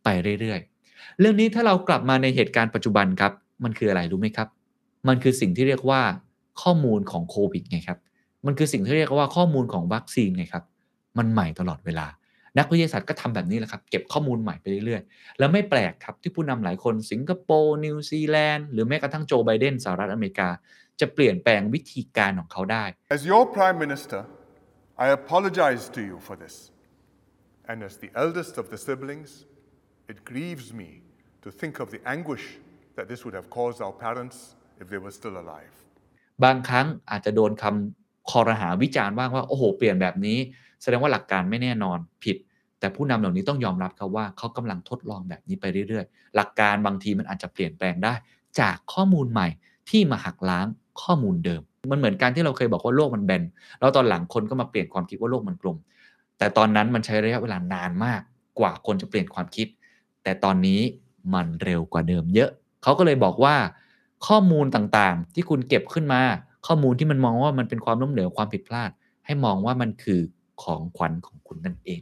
[0.04, 0.08] ไป
[0.40, 4.48] เรื่อยๆ เรื่องนี้ถ้าเรากลับมาในเหตุการณ์ปัจจุบันครับ มันคืออะไรรู้ไหมครับ
[5.08, 6.02] มันคือสิ่งที่เรียกว่า
[6.62, 8.00] ข้อมูลของโควิดไงครับ
[8.46, 10.64] มันคือสิ่งที่เรียกว่าข้อมูลของวัคซีนไงครับ
[11.18, 12.08] มันใหม่ตลอดเวลา
[12.58, 20.50] นักวิทยาศาสตร์ก็ทำแบบนี้แหละครับ เก็บข้อมูลใหม่ไปเรื่อยๆ แล้วไม่แปลกครับที่ผู้นำหลายคนสิงคโปร์นิวซีแลนด์หรือแม้กระทั่งโจไบเดนสหรัฐอเมริกา
[21.02, 22.84] จะเปลี่ยนแปลงวิธีการของเขาได้
[23.16, 24.22] As your Prime Minister,
[25.06, 26.56] I apologize to you for this.
[27.70, 29.30] And as the eldest of the siblings,
[30.12, 30.90] it grieves me
[31.44, 32.46] to think of the anguish
[32.98, 34.38] that this would have caused our parents
[34.82, 35.74] if they were still alive.
[36.44, 40.38] บางครั้งอาจจะโดนคำคอรหาวิจารณ์บ้างว่า โอ้โห เปลี่ยนแบบนี้
[40.82, 42.38] แสดงว่าหลักการไม่แน่นอนผิด
[42.80, 48.14] แต่ผู้นำเหล่านี้ต้องยอมรับครับว่าเขากำลังทดลองแบบนี้ไปเรื่อยๆ หลักการบางทีมันอาจจะเปลี่ยนแปลงได้
[48.60, 49.48] จากข้อมูลใหม่
[49.90, 50.68] ที่มาหักล้าง
[51.02, 53.44] ข้อมูลเดิม มันเหมือนการที่เราเคยบอกว่าโลกมันแบน
[53.80, 55.78] แล้วตอนหลังคนก็มาเปลี่ยนความคิดว่าโลกมันกลม
[56.38, 58.22] แต่ตอนนั้นมันใช้ระยะเวลานานมาก
[58.60, 59.68] กว่าคนจะเปลี่ยนความคิด
[60.24, 60.82] แต่ตอนนี้
[61.34, 62.50] มันเร็วกว่าเดิมเยอะ
[62.84, 63.56] เขาก็เลยบอกว่า
[64.28, 66.22] ข้อมูลต่างๆ ที่คุณเก็บขึ้นมา
[66.68, 68.92] ข้อมูลที่มันมองว่ามันเป็นความล้มเหลวความผิดพลาด
[69.26, 70.20] ให้มองว่ามันคือ
[70.64, 72.02] ของขวัญของคุณนั่นเอง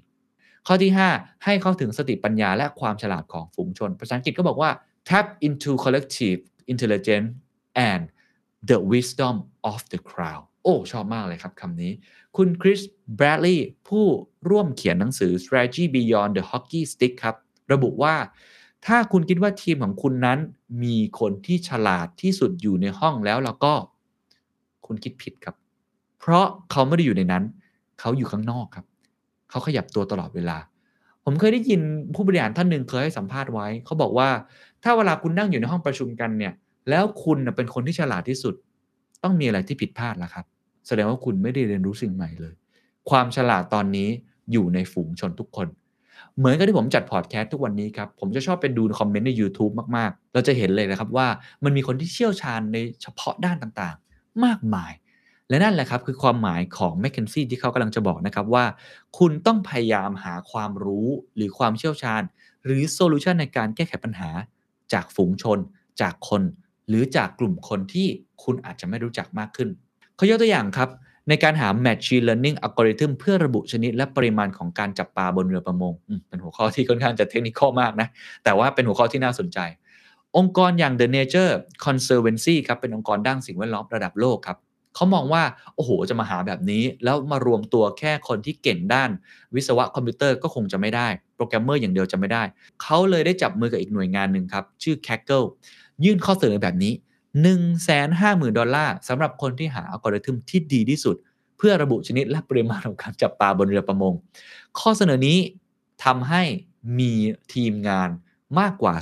[0.67, 4.69] ข้อที่ 5 ให้เข้าถึงสติปัญญาและความฉลาดของฝูงชน ภาษาอังกฤษก็บอกว่า
[5.09, 7.29] tap into collective intelligence
[7.91, 8.03] and
[8.69, 9.35] the wisdom
[9.71, 11.91] of the crowd โอ้ชอบมากเลยครับคำนี้
[12.37, 12.79] คุณคริส
[13.15, 14.05] แบรดลีย์ผู้
[14.49, 17.35] ร่วมเขียนหนังสือ strategy beyond the hockey stick ครับ
[17.73, 18.15] ระบุว่า
[18.85, 20.39] ถ้าคุณคิดว่าทีมของคุณนั้น
[20.83, 23.73] มีคนที่ฉลาดที่สุดอยู่ในห้องแล้วแล้วก็
[24.85, 25.55] คุณคิดผิดครับ
[26.19, 27.43] เพราะเขาไม่ได้อยู่ในนั้น
[27.99, 28.85] เขาอยู่ข้างนอกครับ
[29.49, 30.57] เขาขยับตัวตลอดเวลา
[31.23, 31.81] ผมเคยได้ยิน
[32.13, 34.29] ผู้บริหารท่านหนึ่งเคยให้สัมภาษณ์ไว้ เขาบอกว่า
[34.83, 36.53] ถ้าเวลาคุณนั่งอยู่ในห้องประชุมกันเนี่ย
[36.89, 38.55] แล้วคุณเป็นคนที่ฉลาดที่สุด
[39.23, 40.45] ต้องมีอะไรที่ผิดพลาดแล้วครับ
[40.87, 42.53] แสดงว่าคุณไม่ได้เรียนรู้สิ่งใหม่เลย
[43.09, 44.09] ความฉลาดตอนนี้
[44.51, 45.67] อยู่ในฝูงชนทุกคน
[46.37, 51.27] เหมือนกับที่ผมจัดพอดแคสต์ทุกวันนี้ครับ ผมจะชอบไปดูคอมเมนต์ใน YouTube มาก ๆ เราจะเห็นเลยนะครับว่า
[51.63, 54.93] มันมีคนที่เชี่ยวชาญในเฉพาะด้านต่างๆ มากมาย
[55.49, 58.65] และนั่นแหละครับคือความหมายของ m c k เคนซี่ที่เขากำลังจะบอกนะครับว่า
[59.17, 62.21] คุณต้องพยายามหาความรู้หรือความเชี่ยวชาญ
[62.65, 64.29] หรือ solution ในการแก้ไขปัญหา
[64.93, 65.57] จากฝูงชน
[66.01, 66.41] จากคน
[66.87, 68.07] หรือจากกลุ่มคนที่
[68.43, 69.69] คุณอาจจะไม่รู้จักมากขึ้น
[70.15, 70.89] เขายกตัวอย่างครับ
[71.29, 75.93] ในการหา Machine Learning Algorithm เพื่อระบุชนิดและปริมาณของการจับปลาบนเรือประมง
[76.29, 78.07] เป็นหัวข้อที่ค่อนข้างจะเทคนิคมากนะ
[78.43, 79.59] แต่ว่าเป็นหัวข้อที่น่าสนใจ
[80.37, 81.51] องค์กรอย่าง The Nature
[81.85, 84.57] Conservancy ครับ เป็นองค์กรด้านสิ่งแวดล้อมระดับโลกครับ
[84.95, 85.43] เขามองว่า
[85.75, 89.09] โอ้โห จะมาหาแบบนี้ แล้วมารวมตัวแค่คนที่เก่งด้าน
[89.55, 92.43] วิศวะคอมพิวเตอร์ก็คงจะไม่ได้ โปรแกรมเมอร์อย่างเดียวจะไม่ได้
[92.81, 95.47] เขาเลยได้จับมือกับอีกหน่วยงานหนึ่งครับ ชื่อ Kaggle
[96.03, 96.93] ยื่นข้อเสนอแบบนี้
[97.75, 101.15] 150,000 ดอลลาร์สำหรับคนที่หาอัลกอริทึมที่ดีที่สุด
[101.57, 104.13] เพื่อระบุชนิดและปริมาณของการจับปลาบนเรือประมง
[104.79, 105.37] ข้อเสนอนี้
[106.03, 106.43] ทำให้
[106.99, 107.11] มี
[107.53, 108.09] ทีมงาน
[108.59, 108.93] มากกว่า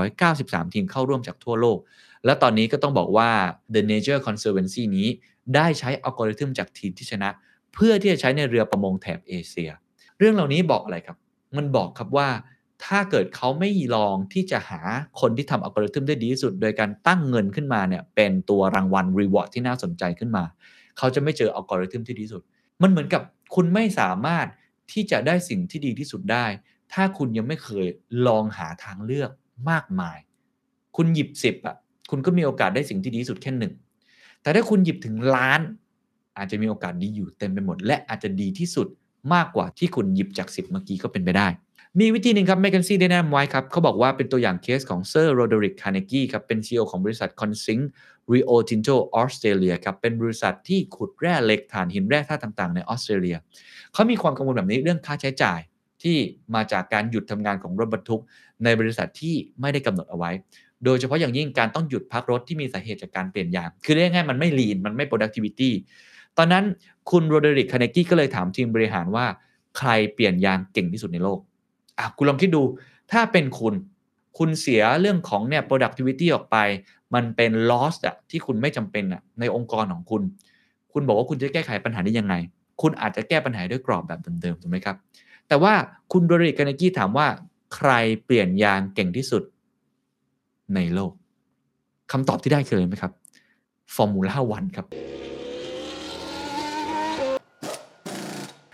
[0.00, 1.78] 2,293 ทีมเข้าร่วมจากทั่วโลก
[2.24, 3.30] และตอนนี้ก็ต้องบอกว่า
[3.74, 5.08] The Nature Conservancy นี้
[5.54, 7.30] ได้ใช้อัลกอริทึมจากทีมที่ชนะ
[7.74, 9.70] เพื่อที่จะใช้ในเรือประมงแถบเอเชีย
[10.18, 11.16] เรื่องเหล่านี้บอกอะไรครับ
[11.56, 12.28] มันบอกครับว่า
[12.84, 14.80] ถ้าเกิดเขาไม่ลองที่จะหา
[15.20, 20.44] คนที่ทำอัลกอริทึมได้ดีที่สุด โดยการตั้งเงินขึ้นมาเนี่ยเป็นตัวรางวัล reward ที่น่าสนใจขึ้นมา
[20.98, 22.42] เขาจะไม่เจออัลกอริทึมที่ดีที่สุด
[22.82, 23.22] มันเหมือนกับ
[23.54, 24.46] คุณไม่สามารถ
[24.92, 26.46] ที่จะได้สิ่งที่ดีที่สุดได้
[26.92, 27.86] ถ้าคุณยังไม่เคย
[28.26, 29.30] ลองหาทางเลือก
[29.70, 30.18] มากมาย
[30.96, 31.76] คุณหยิบสิบอะ
[32.10, 33.72] คุณก็มีโอกาสได้สิ่งที่ดีที่สุดแค่หนึ่ง
[34.42, 35.60] แต่ถ้าคุณหยิบถึงล้าน
[36.38, 38.88] อาจจะมีโอกาสดีอยู่เต็มไปหมด และอาจจะดีที่สุด
[39.34, 41.48] มากกว่าที่คุณหยิบจากสิบเมื่อกี้ก็เป็นไปได้
[42.00, 47.78] มีวิธีหนึ่งครับ McKinsey ได้แนะนำไว้ครับเขาบอกว่าเป็นตัวอย่างเคสของเซอร์โรเดริกคาร์เนกีครับเป็น CEO ของบริษัท Conzinc
[48.32, 53.36] Rio Tinto ออสเตรเลียครับเป็นบริษัทที่ขุดแร่เหล็กถ่านหินแร่ธาตุต่างๆ ในออสเตรเลีย
[53.92, 55.60] เขามีความกังวลแบบนี้เรื่องค่าใช้จ่าย
[56.02, 56.16] ที่
[56.54, 58.22] มาจากการหยุดทำงานของรถบรรทุก
[58.64, 60.30] ในบริษัทที่ไม่ได้กำหนดเอาไว้
[60.84, 65.70] โดยเฉพาะอย่างยิ่งการต้องหยุดพักรถที่มีสาเหตุจากการเปลี่ยนยาง คือเรียกง่ายมันไม่ lean มันไม่ productivity
[66.38, 66.64] ตอนนั้น
[67.10, 69.26] คุณโรเดริกคาเนกี้ก็เลยถามทีมบริหารว่า
[69.78, 71.40] ใครเปลี่ยนยางเก่งที่สุดในโลก
[71.98, 72.62] อะคุณลองคิดดู
[73.12, 73.74] ถ้าเป็นคุณ
[74.38, 76.56] คุณเสียเรื่องของเนี่ย productivity ออกไป
[77.14, 80.22] มันเป็น loss อะที่คุณไม่จำเป็นอะในองค์กรของคุณ
[80.92, 82.34] คุณบอกว่าคุณจะแก้ไขปัญหาได้ยังไง
[82.82, 84.96] คุณอาจจะแก้ปัญหาด้วยกรอบแบบเดิมๆถูกไหมครับ
[85.48, 85.72] แต่ว่า
[86.12, 87.26] คุณโรเดริกคาร์เนกี้ถามว่า
[87.74, 87.90] ใคร
[88.24, 89.42] เปลี่ยนยางเก่งที่สุด
[90.74, 91.12] ในโลก
[92.12, 93.12] คำตอบที่ได้คืออะไรไหมครับ
[93.94, 94.86] Formula One ครับ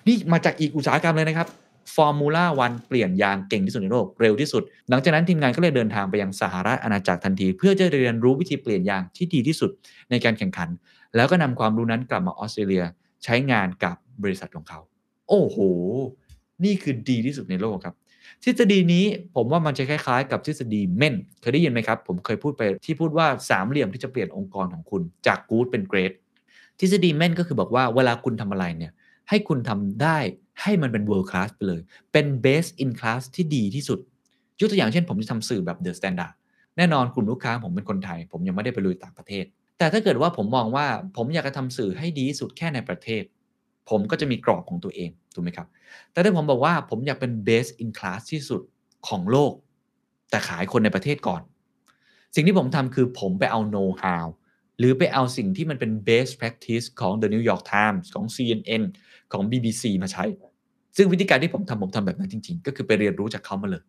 [0.06, 1.48] นี่มาจากอีกอุตสาหกรรมเลยนะครับ
[1.94, 9.70] Formula One เปลี่ยนยางเก่งที่สุดในโลกเร็วที่สุด หลังจากนั้นทีมงานก็เลยเดินทางไปยังสหราชอาณาจักรทันที เพื่อจะเรียนรู้วิธีเปลี่ยนยางที่ดีที่สุด
[10.10, 10.68] ในการแข่งขัน
[11.16, 12.84] แล้วก็นำความรู้นั้นกลับมาออสเตรเลีย
[13.24, 14.80] ใช้งานกับบริษัทของเขา
[15.28, 15.56] โอ้โห
[16.64, 17.94] นี่คือดีที่สุดในโลกครับ
[18.44, 26.12] ทฤษฎีนี้ผมว่ามันจะคล้ายๆ กับทฤษฎีเม่นเคยได้ยินไหมครับ ผมเคยพูดไปที่พูดว่าสามเหลี่ยมที่จะเปลี่ยนองค์กรของคุณจากกู๊ดเป็นเกรด
[26.80, 28.92] ทฤษฎีเม่นก็คือบอกว่าเวลาคุณทำอะไรเนี่ย
[29.28, 30.18] ให้คุณทำได้
[30.62, 31.80] ให้มันเป็น world class ไปเลย
[32.12, 33.98] เป็น best in class ที่ดีที่สุด
[34.60, 36.32] ยกตัวอย่างเช่น ผมจะทำสื่อแบบ the standard
[36.76, 39.44] แน่นอนกลุ่มลูกค้าผมเป็นคนไทย ผมยังไม่ได้ไปลุยต่างประเทศ
[39.78, 43.22] แต่ถ้าเกิดว่าผมมองว่าผมอยากจะทำสื่อให้ดีที่สุดแค่ในประเทศ
[43.90, 45.66] ผมก็จะมีกรอบของตัวเองถูกไหมครับ
[46.12, 48.62] แต่ถ้าผมบอกว่าผมอยากเป็น best in class ที่สุด
[49.08, 49.52] ของโลก
[50.30, 51.42] แต่ขายคนในประเทศก่อน
[52.34, 54.26] สิ่งที่ผมทำคือผมไปเอา know how
[54.78, 58.82] หรือไปเอาสิ่งที่มันเป็น best practice ของ The New York Times ของ CNN
[59.32, 60.24] ของ BBC มาใช้
[60.96, 63.82] ซึ่งวิธีการที่ผมทำผมทำแบบนั้นจริง ๆ ก็คือไปเรียนรู้จากเขามาเลย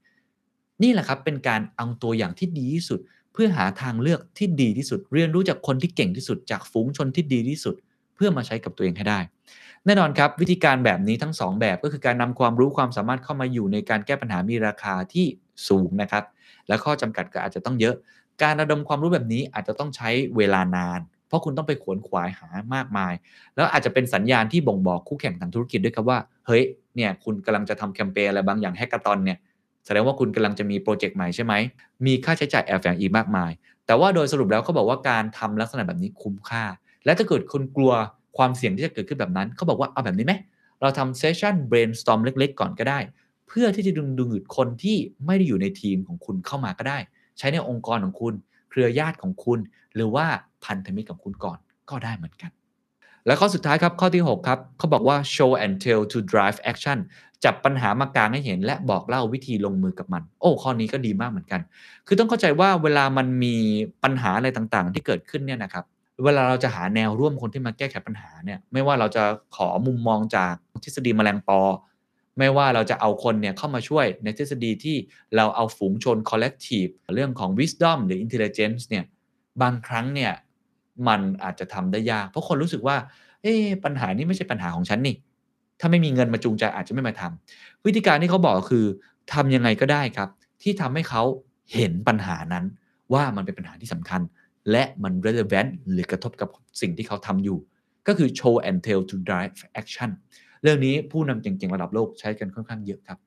[0.83, 2.99] นี่แหละครับเป็นการเอาตัวอย่างที่ดีที่สุด
[3.33, 7.75] เพื่อหาทางเลือกที่ดีที่สุด เรียนรู้จากคนที่เก่งที่สุด จากฝูงชนที่ดีที่สุด
[8.15, 9.19] เพื่อมาใช้กับตัวเองให้ได้
[9.85, 15.25] แน่นอนครับวิธีการแบบนี้ทั้ง 2 แบบก็คือการนำความรู้ความสามารถเข้ามาอยู่ในการแก้ปัญหามีราคาที่
[15.67, 16.23] สูงนะครับ
[16.67, 17.95] และข้อจำกัดก็อาจจะต้องเยอะ
[18.43, 20.99] การระดมความรู้แบบนี้อาจจะต้องใช้เวลานาน
[21.33, 23.13] ราะคุณต้องไปขวนขวายหามากมาย
[23.55, 26.63] แล้วอาจจะเป็นสัญญาณที่บ่งบอกคู่แข่งทางธุรกิจด้วยครับว่า เฮ้ย
[26.95, 29.37] เนี่ย คุณกำลังจะทำแคมเปญอะไรบางอย่างแฮกเกอร์ตอนเนี่ย
[29.85, 31.53] แสดงว่าคุณกำลังจะมีโปรเจกต์ใหม่ใช่ไหม
[32.05, 33.51] มีค่าใช้จ่ายแอบแฝงอีกมากมาย
[33.85, 36.63] แต่ว่าโดยสรุปแล้วเขาบอกว่าการทำลักษณะแบบนี้คุ้มค่า
[37.05, 37.93] และถ้าเกิดคุณกลัว
[38.37, 40.33] ความเสี่ยงที่จะเกิดขึ้นแบบนั้น เขาบอกว่าเอาแบบนี้ไหม
[40.81, 42.99] เราทำเซสชั่น brainstorm เล็ก ๆ ก่อนก็ได้
[43.47, 46.97] เพื่อที่จะดึงดูดคนที่ไม่ได้อยู่ในทีมของคุณเข้ามาก็ได้
[47.37, 48.33] ใช้ในองค์กรของคุณ
[48.69, 49.59] เครือญาติของคุณ
[49.95, 50.25] หรือว่า
[50.65, 51.57] พันธมิตรของคุณก่อน
[51.89, 52.51] ก็ได้เหมือนกัน
[53.25, 56.97] และข้อสุดท้ายครับข้อที่ 6 ครับเขาบอกว่า show and tell to drive action
[57.43, 61.61] จับปัญหามากางให้เห็น และบอกเล่าวิธีลงมือกับมัน โอ้ข้อนี้ก็ดีมากเหมือนกัน
[62.07, 63.55] คือต้องเข้าใจว่าเวลามันมี
[64.03, 65.85] ปัญหาอะไรต่างๆ ที่เกิดขึ้นเนี่ยนะครับ
[66.23, 69.23] เวลาเราจะหาแนวร่วมคนที่มาแก้ไขปัญหาเนี่ยไม่ว่าเราจะ
[69.55, 71.59] ขอมุมมองจากทฤษฎีแมลงปอ
[72.39, 74.95] ไม่ว่าเราจะเอาคนเนี่ยเข้ามาช่วยในทฤษฎีที่
[75.35, 79.05] เราเอาฝูงชน collective เรื่องของ wisdom หรือ intelligence เนี่ย
[79.61, 80.31] บางครั้งเนี่ย
[81.07, 82.97] มันอาจจะทำได้ยาก เพราะคนรู้สึกว่า
[83.43, 83.53] เอ๊
[83.85, 85.15] ปัญหานี้ไม่ใช่ปัญหาของฉันนี่
[85.79, 88.85] ถ้าไม่มีเงินมาจูงใจอาจจะไม่มาทำวิธีการที่เขาบอกคือ
[89.33, 90.29] ทำยังไงก็ได้ครับ
[90.61, 91.23] ที่ทำให้เขา
[91.73, 92.65] เห็นปัญหานั้น
[93.13, 94.21] ว่ามันเป็นปัญหาที่สำคัญ
[94.71, 96.49] และมัน relevant หรือกระทบกับ
[96.81, 97.57] สิ่งที่เขาทำอยู่
[98.07, 100.09] ก็คือ show and tell to drive action
[100.63, 103.17] เรื่องนี้ผู้นำเก่งๆระดับโลกใช้กันค่อนข้างเยอะครับ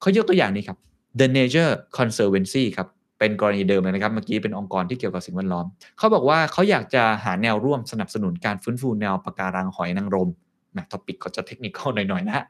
[0.00, 0.78] เขายกตัวอย่างนี้ครับ
[1.20, 5.66] The Nature Conservancy ครับ เป็นกรณีเดิมเลยนะครับ เมื่อกี้เป็นองค์กรที่เกี่ยวกับสิ่งแวดล้อม
[5.98, 10.28] เขาบอกว่าเขาอยากจะหาแนวร่วมสนับสนุนการฟื้นฟูแนวปะการังหอยนางรม
[10.72, 12.44] แหมท็อปิกก็จะเทคนิคหน่อยๆนะฮะ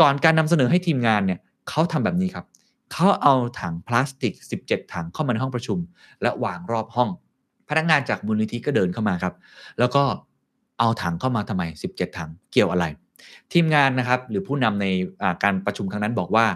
[0.00, 2.44] ก่อนการนำเสนอให้ทีมงานเนี่ยเขาทำแบบนี้ครับ
[2.92, 4.34] เขาเอาถังพลาสติก
[4.66, 5.78] 17 ถังเข้ามาในห้องประชุม
[6.22, 7.10] และวางรอบห้อง
[7.68, 9.34] พนักงานจากมูลนิธิก็เดินเข้ามาครับ
[9.78, 10.02] แล้วก็
[10.78, 11.62] เอาถังเข้ามาทำไม
[11.92, 12.84] 17 ถังเกี่ยวอะไร
[13.52, 14.86] ทีมงานนะครับหรือผู้นำใน
[15.44, 16.46] การประชุมครั้งนั้นบอกว่า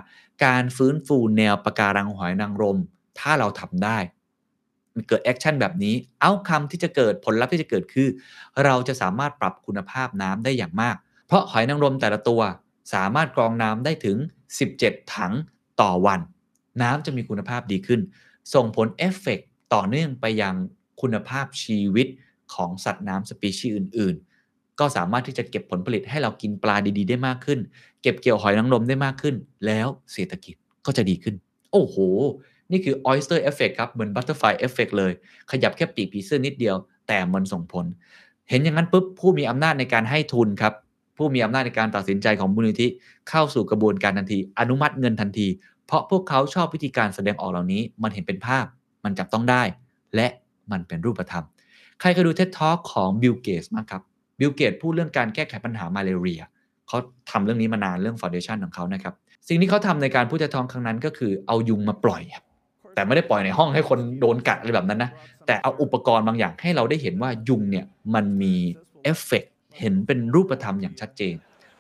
[0.45, 2.79] การฟื้นฟูแนวปะการังหอยนางรม
[3.21, 3.99] ถ้าเราทำได้
[4.95, 8.09] มันเกิด action แบบนี้ outcome ที่จะเกิดผลลัพธ์ที่จะเกิดคือ
[8.65, 12.41] เราจะสามารถปรับคุณภาพน้ำได้อย่างมาก เพราะหอยนางรมแต่ละตัว
[12.95, 14.17] สามารถกรองน้ำได้ถึง
[14.65, 15.33] 17 ถัง
[15.81, 16.21] ต่อวัน
[16.83, 18.01] น้ำจะมีคุณภาพดีขึ้น
[18.55, 19.41] ส่งผลเอฟเฟก
[19.75, 20.55] ต่อเนื่องไปยัง
[21.01, 22.07] คุณภาพชีวิต
[22.55, 24.15] ของสัตว์น้ำสปีชีส์อื่น
[24.49, 27.59] ๆ ก็สามารถที่จะเก็บผลผลิตให้เรากินปลาดีๆ ได้มากขึ้น
[28.03, 29.35] เก็บเกี่ยวหอยนางรมได้มากขึ้น
[29.67, 30.55] แล้วเศรษฐกิจ
[30.87, 31.35] ก็จะดีขึ้น
[31.73, 31.97] โอ้โห
[32.71, 35.13] นี่คือ oyster effect ครับ เหมือน butterfly effect เลย
[35.51, 36.77] ขยับแค่ปีกผีเสื้อนิดเดียว
[37.09, 37.85] แต่มันส่งผล
[38.49, 40.75] เห็นอย่างนั้นปุ๊บผู้มีอำนาจในการให้ทุนครับ
[41.17, 42.87] ผู้มีอำนาจในการตัดสินใจของมูลนิธิ
[43.31, 45.49] เข้าสู่กระบวนการทันที อนุมัติเงินทันที
[45.87, 48.65] เพราะพวกเขาชอบวิธีการแสดงออกเหล่านี้ มันเห็นเป็นภาพ
[49.05, 49.63] มันจับต้องได้
[50.15, 50.27] และ
[50.71, 51.45] มันเป็นรูปธรรม
[52.01, 54.03] ใครเคยดู TED Talk ของบิลเกตส์บ้างครับ
[54.41, 56.43] บิลเกตพูดเรื่องการแก้ไขปัญหามาเลเรีย
[56.89, 56.99] เขา
[57.31, 59.15] ทำเรื่องนี้มานานเรื่องฟ u n เดชันของเขานะครับ
[59.49, 62.45] สิ่งที่เขาทำในการพูดเท็ดทอ k ครั้งนั้นก็คือเอายุงมาปล่อยครับ
[62.97, 65.11] แต่ไม่ได้ปล่อยในห้องให้คนโดนกัดอะไรแบบนั้นนะ
[65.47, 68.55] แต่เอาอุปกรณ์บางอย่างให้เราได้เห็นว่ายุงเนี่ยมันมี
[69.03, 69.45] เอฟเฟก
[69.79, 71.35] เห็นเป็นรูปธรรมอย่างชัดเจน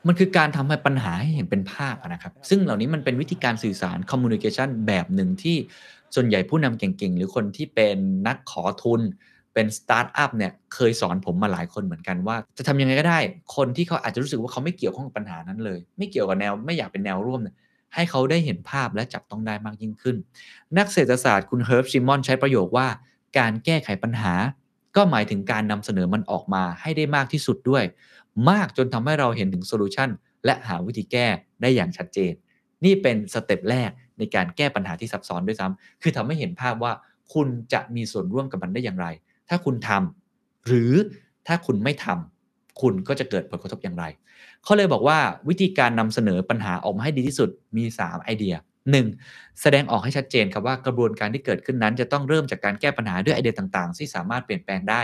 [0.06, 5.56] มันคือการทำให้ปัญหาให้เห็นเป็นภาพนะครับ ซึ่งเหล่านี้มันเป็นวิธีการสื่อสาร communication แบบหนึ่งที่
[6.14, 9.00] ส่วนใหญ่ผู้นำเก่งๆ หรือคนที่เป็นนักขอทุน
[9.54, 13.18] เป็นสตาร์ทอัพเนี่ยเคยสอนผมมาหลายคนเหมือนกันว่า จะทำยังไงก็ได้
[13.56, 17.54] คนที่เขาอาจจะรู้สึกว่าเขาไม่เกี่ยวข้องกับปัญหานั้นเลย ไม่เกี่ยวกับแนวไม่อยากเป็นแนวร่วมเนี่ย
[17.94, 20.16] ให้เขาได้เห็นภาพและจับต้องได้มากยิ่งขึ้น
[20.78, 22.88] นักเศรษฐศาสตร์คุณเฮิร์บไซมอนใช้ประโยคว่า
[23.38, 24.34] การแก้ไขปัญหา
[24.96, 27.84] ก็หมายถึงการนำเสนอมันออกมาให้ได้มากที่สุดด้วย
[28.50, 30.08] มากจนทำให้เราเห็นถึง solution
[30.44, 31.26] และหาวิธีแก้
[31.62, 32.32] ได้อย่างชัดเจน
[32.84, 36.92] นี่เป็น step แรกในการแก้ปัญหาที่ซับซ้อนด้วยซ้ำคือทำให้เห็นภาพว่า
[37.34, 39.06] คุณจะมีส่วนร่วมกับมันได้อย่างไร
[39.48, 40.92] ถ้าคุณทำหรือ
[41.46, 44.04] ถ้าคุณไม่ทำคุณก็จะเกิดผลกระทบอย่างไร
[44.66, 48.54] เขาเลยบอกว่าวิธีการนำเสนอปัญหาออกมาให้ดีที่สุดมี 3 ไอเดีย
[49.06, 49.60] 1.
[49.60, 55.00] แสดงออกให้ชัดเจนครับว่ากระบวนการที่เกิดขึ้นนั้น จะต้องเริ่มจากการแก้ปัญหาด้วยไอเดียต่างๆ ที่สามารถเปลี่ยนแปลงได้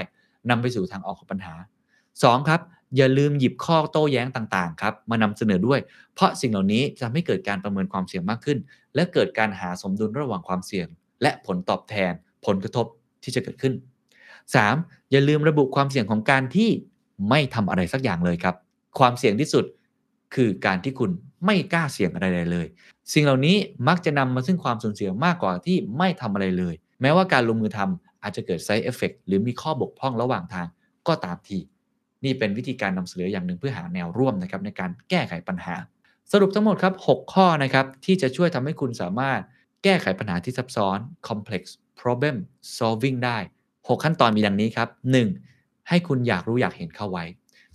[0.50, 1.54] นำไปสู่ทางออกของปัญหา
[2.02, 2.48] 2.
[2.48, 2.60] ครับ
[2.96, 5.80] อย่าลืมหยิบข้อโต้แย้งต่างๆครับมานำเสนอด้วย
[6.14, 8.58] เพราะสิ่งเหล่านี้จะทำให้เกิดการประเมินความเสี่ยงมากขึ้น
[8.94, 10.86] และเกิดการหาสมดุลระหว่างความเสี่ยง
[11.22, 12.12] และผลตอบแทน
[12.46, 12.86] ผลกระทบ
[13.22, 13.74] ที่จะเกิดขึ้น
[14.42, 15.10] 3.
[15.10, 16.70] อย่าลืมระบุความเสี่ยงของการที่
[17.28, 18.56] ไม่ทำอะไรสักอย่างเลยครับ
[18.98, 19.64] ความเสี่ยงที่สุด
[20.34, 21.10] คือการที่คุณ
[21.46, 22.66] ไม่กล้าเสี่ยงอะไรเลย
[23.12, 23.56] สิ่งเหล่านี้
[23.88, 30.66] มักจะนำมาซึ่งความสูญเสียมากกว่าที่ไม่ทำอะไรเลย แม้ว่าการลงมือทำอาจจะเกิดไซเอฟเฟกหรือมีข้อบกพร่องระหว่างทาง
[31.08, 31.58] ก็ตามที
[32.24, 35.74] นี่เป็นวิธีการนำเสนออย่างหนึ่งเพื่อหาแนวร่วมนะครับในการแก้ไขปัญหา
[36.32, 39.40] สรุปทั้งหมดครับ 6 ข้อนะครับที่จะช่วยทำให้คุณสามารถ
[39.84, 41.62] แก้ไขปัญหาที่ซับซ้อน complex
[42.00, 42.36] problem
[42.78, 43.38] solving ได้
[43.70, 44.88] 6 ขั้นตอนมีดังนี้ครับ
[45.38, 45.88] 1.
[45.88, 47.24] ให้คุณอยากรู้อยากเห็นเข้าไว้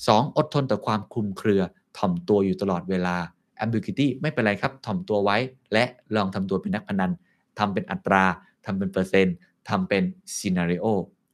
[0.05, 0.37] 2.
[0.37, 1.61] อดทนต่อความคลุมเครือ
[1.97, 3.15] ถ่อมตัวอยู่ตลอดเวลา
[3.63, 5.37] ambiguity ไม่เป็นไรครับ ถ่อมตัวไว้
[5.73, 5.83] และ
[6.15, 7.11] ลองทำตัวเป็นนักพนัน
[7.59, 8.23] ทำเป็นอัตรา
[8.65, 9.35] ทำเป็นเปอร์เซ็นต์
[9.69, 10.03] ทำเป็น
[10.37, 10.85] scenario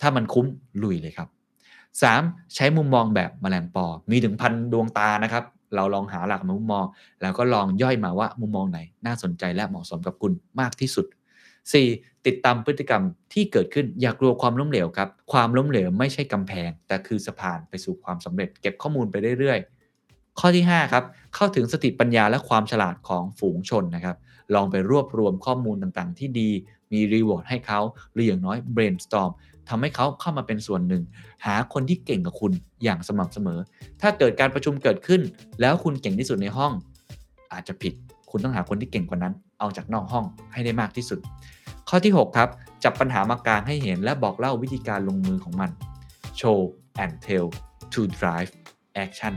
[0.01, 0.45] ถ้ามันคุ้ม
[0.83, 1.27] ลุยเลยครับ
[1.91, 2.55] 3.
[2.55, 5.43] ใช้มุมมองแบบแมลงปอ มีถึงพันดวงตานะครับ
[5.75, 6.85] เราลองหาหลักมุมมอง
[7.21, 11.05] แล้วก็ลองย่อยมาว่ามุมมองไหน น่าสนใจและเหมาะสมกับคุณมากที่สุด
[11.71, 12.25] 4.
[12.27, 21.03] ติดตามพฤติกรรมที่เกิดขึ้นอย่ากลัวความล้มเหลวครับ ความล้มเหลวไม่ใช่กำแพง แต่คือสะพานไปสู่ความสำเร็จ เก็บข้อมูลไปเรื่อยๆ ข้อที่ 5 ครับ
[21.35, 24.17] เข้าถึงสติปัญญาและความฉลาดของฝูงชนนะครับ
[24.55, 26.49] ลองไปรวบรวมข้อมูลต่างๆ ที่ดี
[26.93, 27.79] มีรีวอร์ดให้เขา
[28.13, 29.31] หรืออย่างน้อย brainstorm
[29.69, 31.03] ทำให้เขาเข้ามาเป็นส่วนหนึ่ง
[31.45, 32.51] หาคนที่เก่งกับคุณ
[32.83, 33.59] อย่างสม่ำเสมอ
[34.01, 35.21] ถ้าเกิดการประชุมเกิดขึ้น
[35.61, 36.71] แล้วคุณเก่งที่สุดในห้อง
[37.53, 37.93] อาจจะผิด
[38.35, 41.19] คุณต้องหาคนที่เก่งกว่านั้น เอาจากนอกห้องให้ได้มากที่สุด
[41.89, 42.49] ข้อที่ 6 ครับ
[42.83, 45.69] จับปัญหามากลางให้เห็น และบอกเล่าวิธีการลงมือของมัน
[46.39, 46.59] show
[47.03, 47.47] and tell
[47.93, 48.51] to drive
[49.03, 49.33] action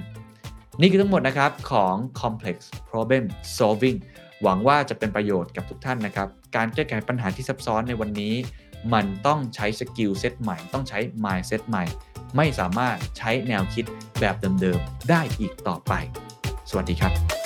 [0.81, 2.57] นี่คือทั้งหมดนะครับของ complex
[2.91, 3.25] problem
[3.57, 3.99] solving
[4.43, 8.35] หวังว่าจะเป็นประโยชน์กับทุกท่านนะครับ การแก้ไขปัญหาที่ซับซ้อนในวันนี้
[8.95, 11.85] มันต้องใช้ skill set ใหม่ ต้องใช้ mindset ใหม่
[12.37, 13.85] ไม่สามารถใช้แนวคิด
[14.21, 15.93] แบบเดิมๆ ได้อีกต่อไป
[16.71, 17.46] สวัสดีครับ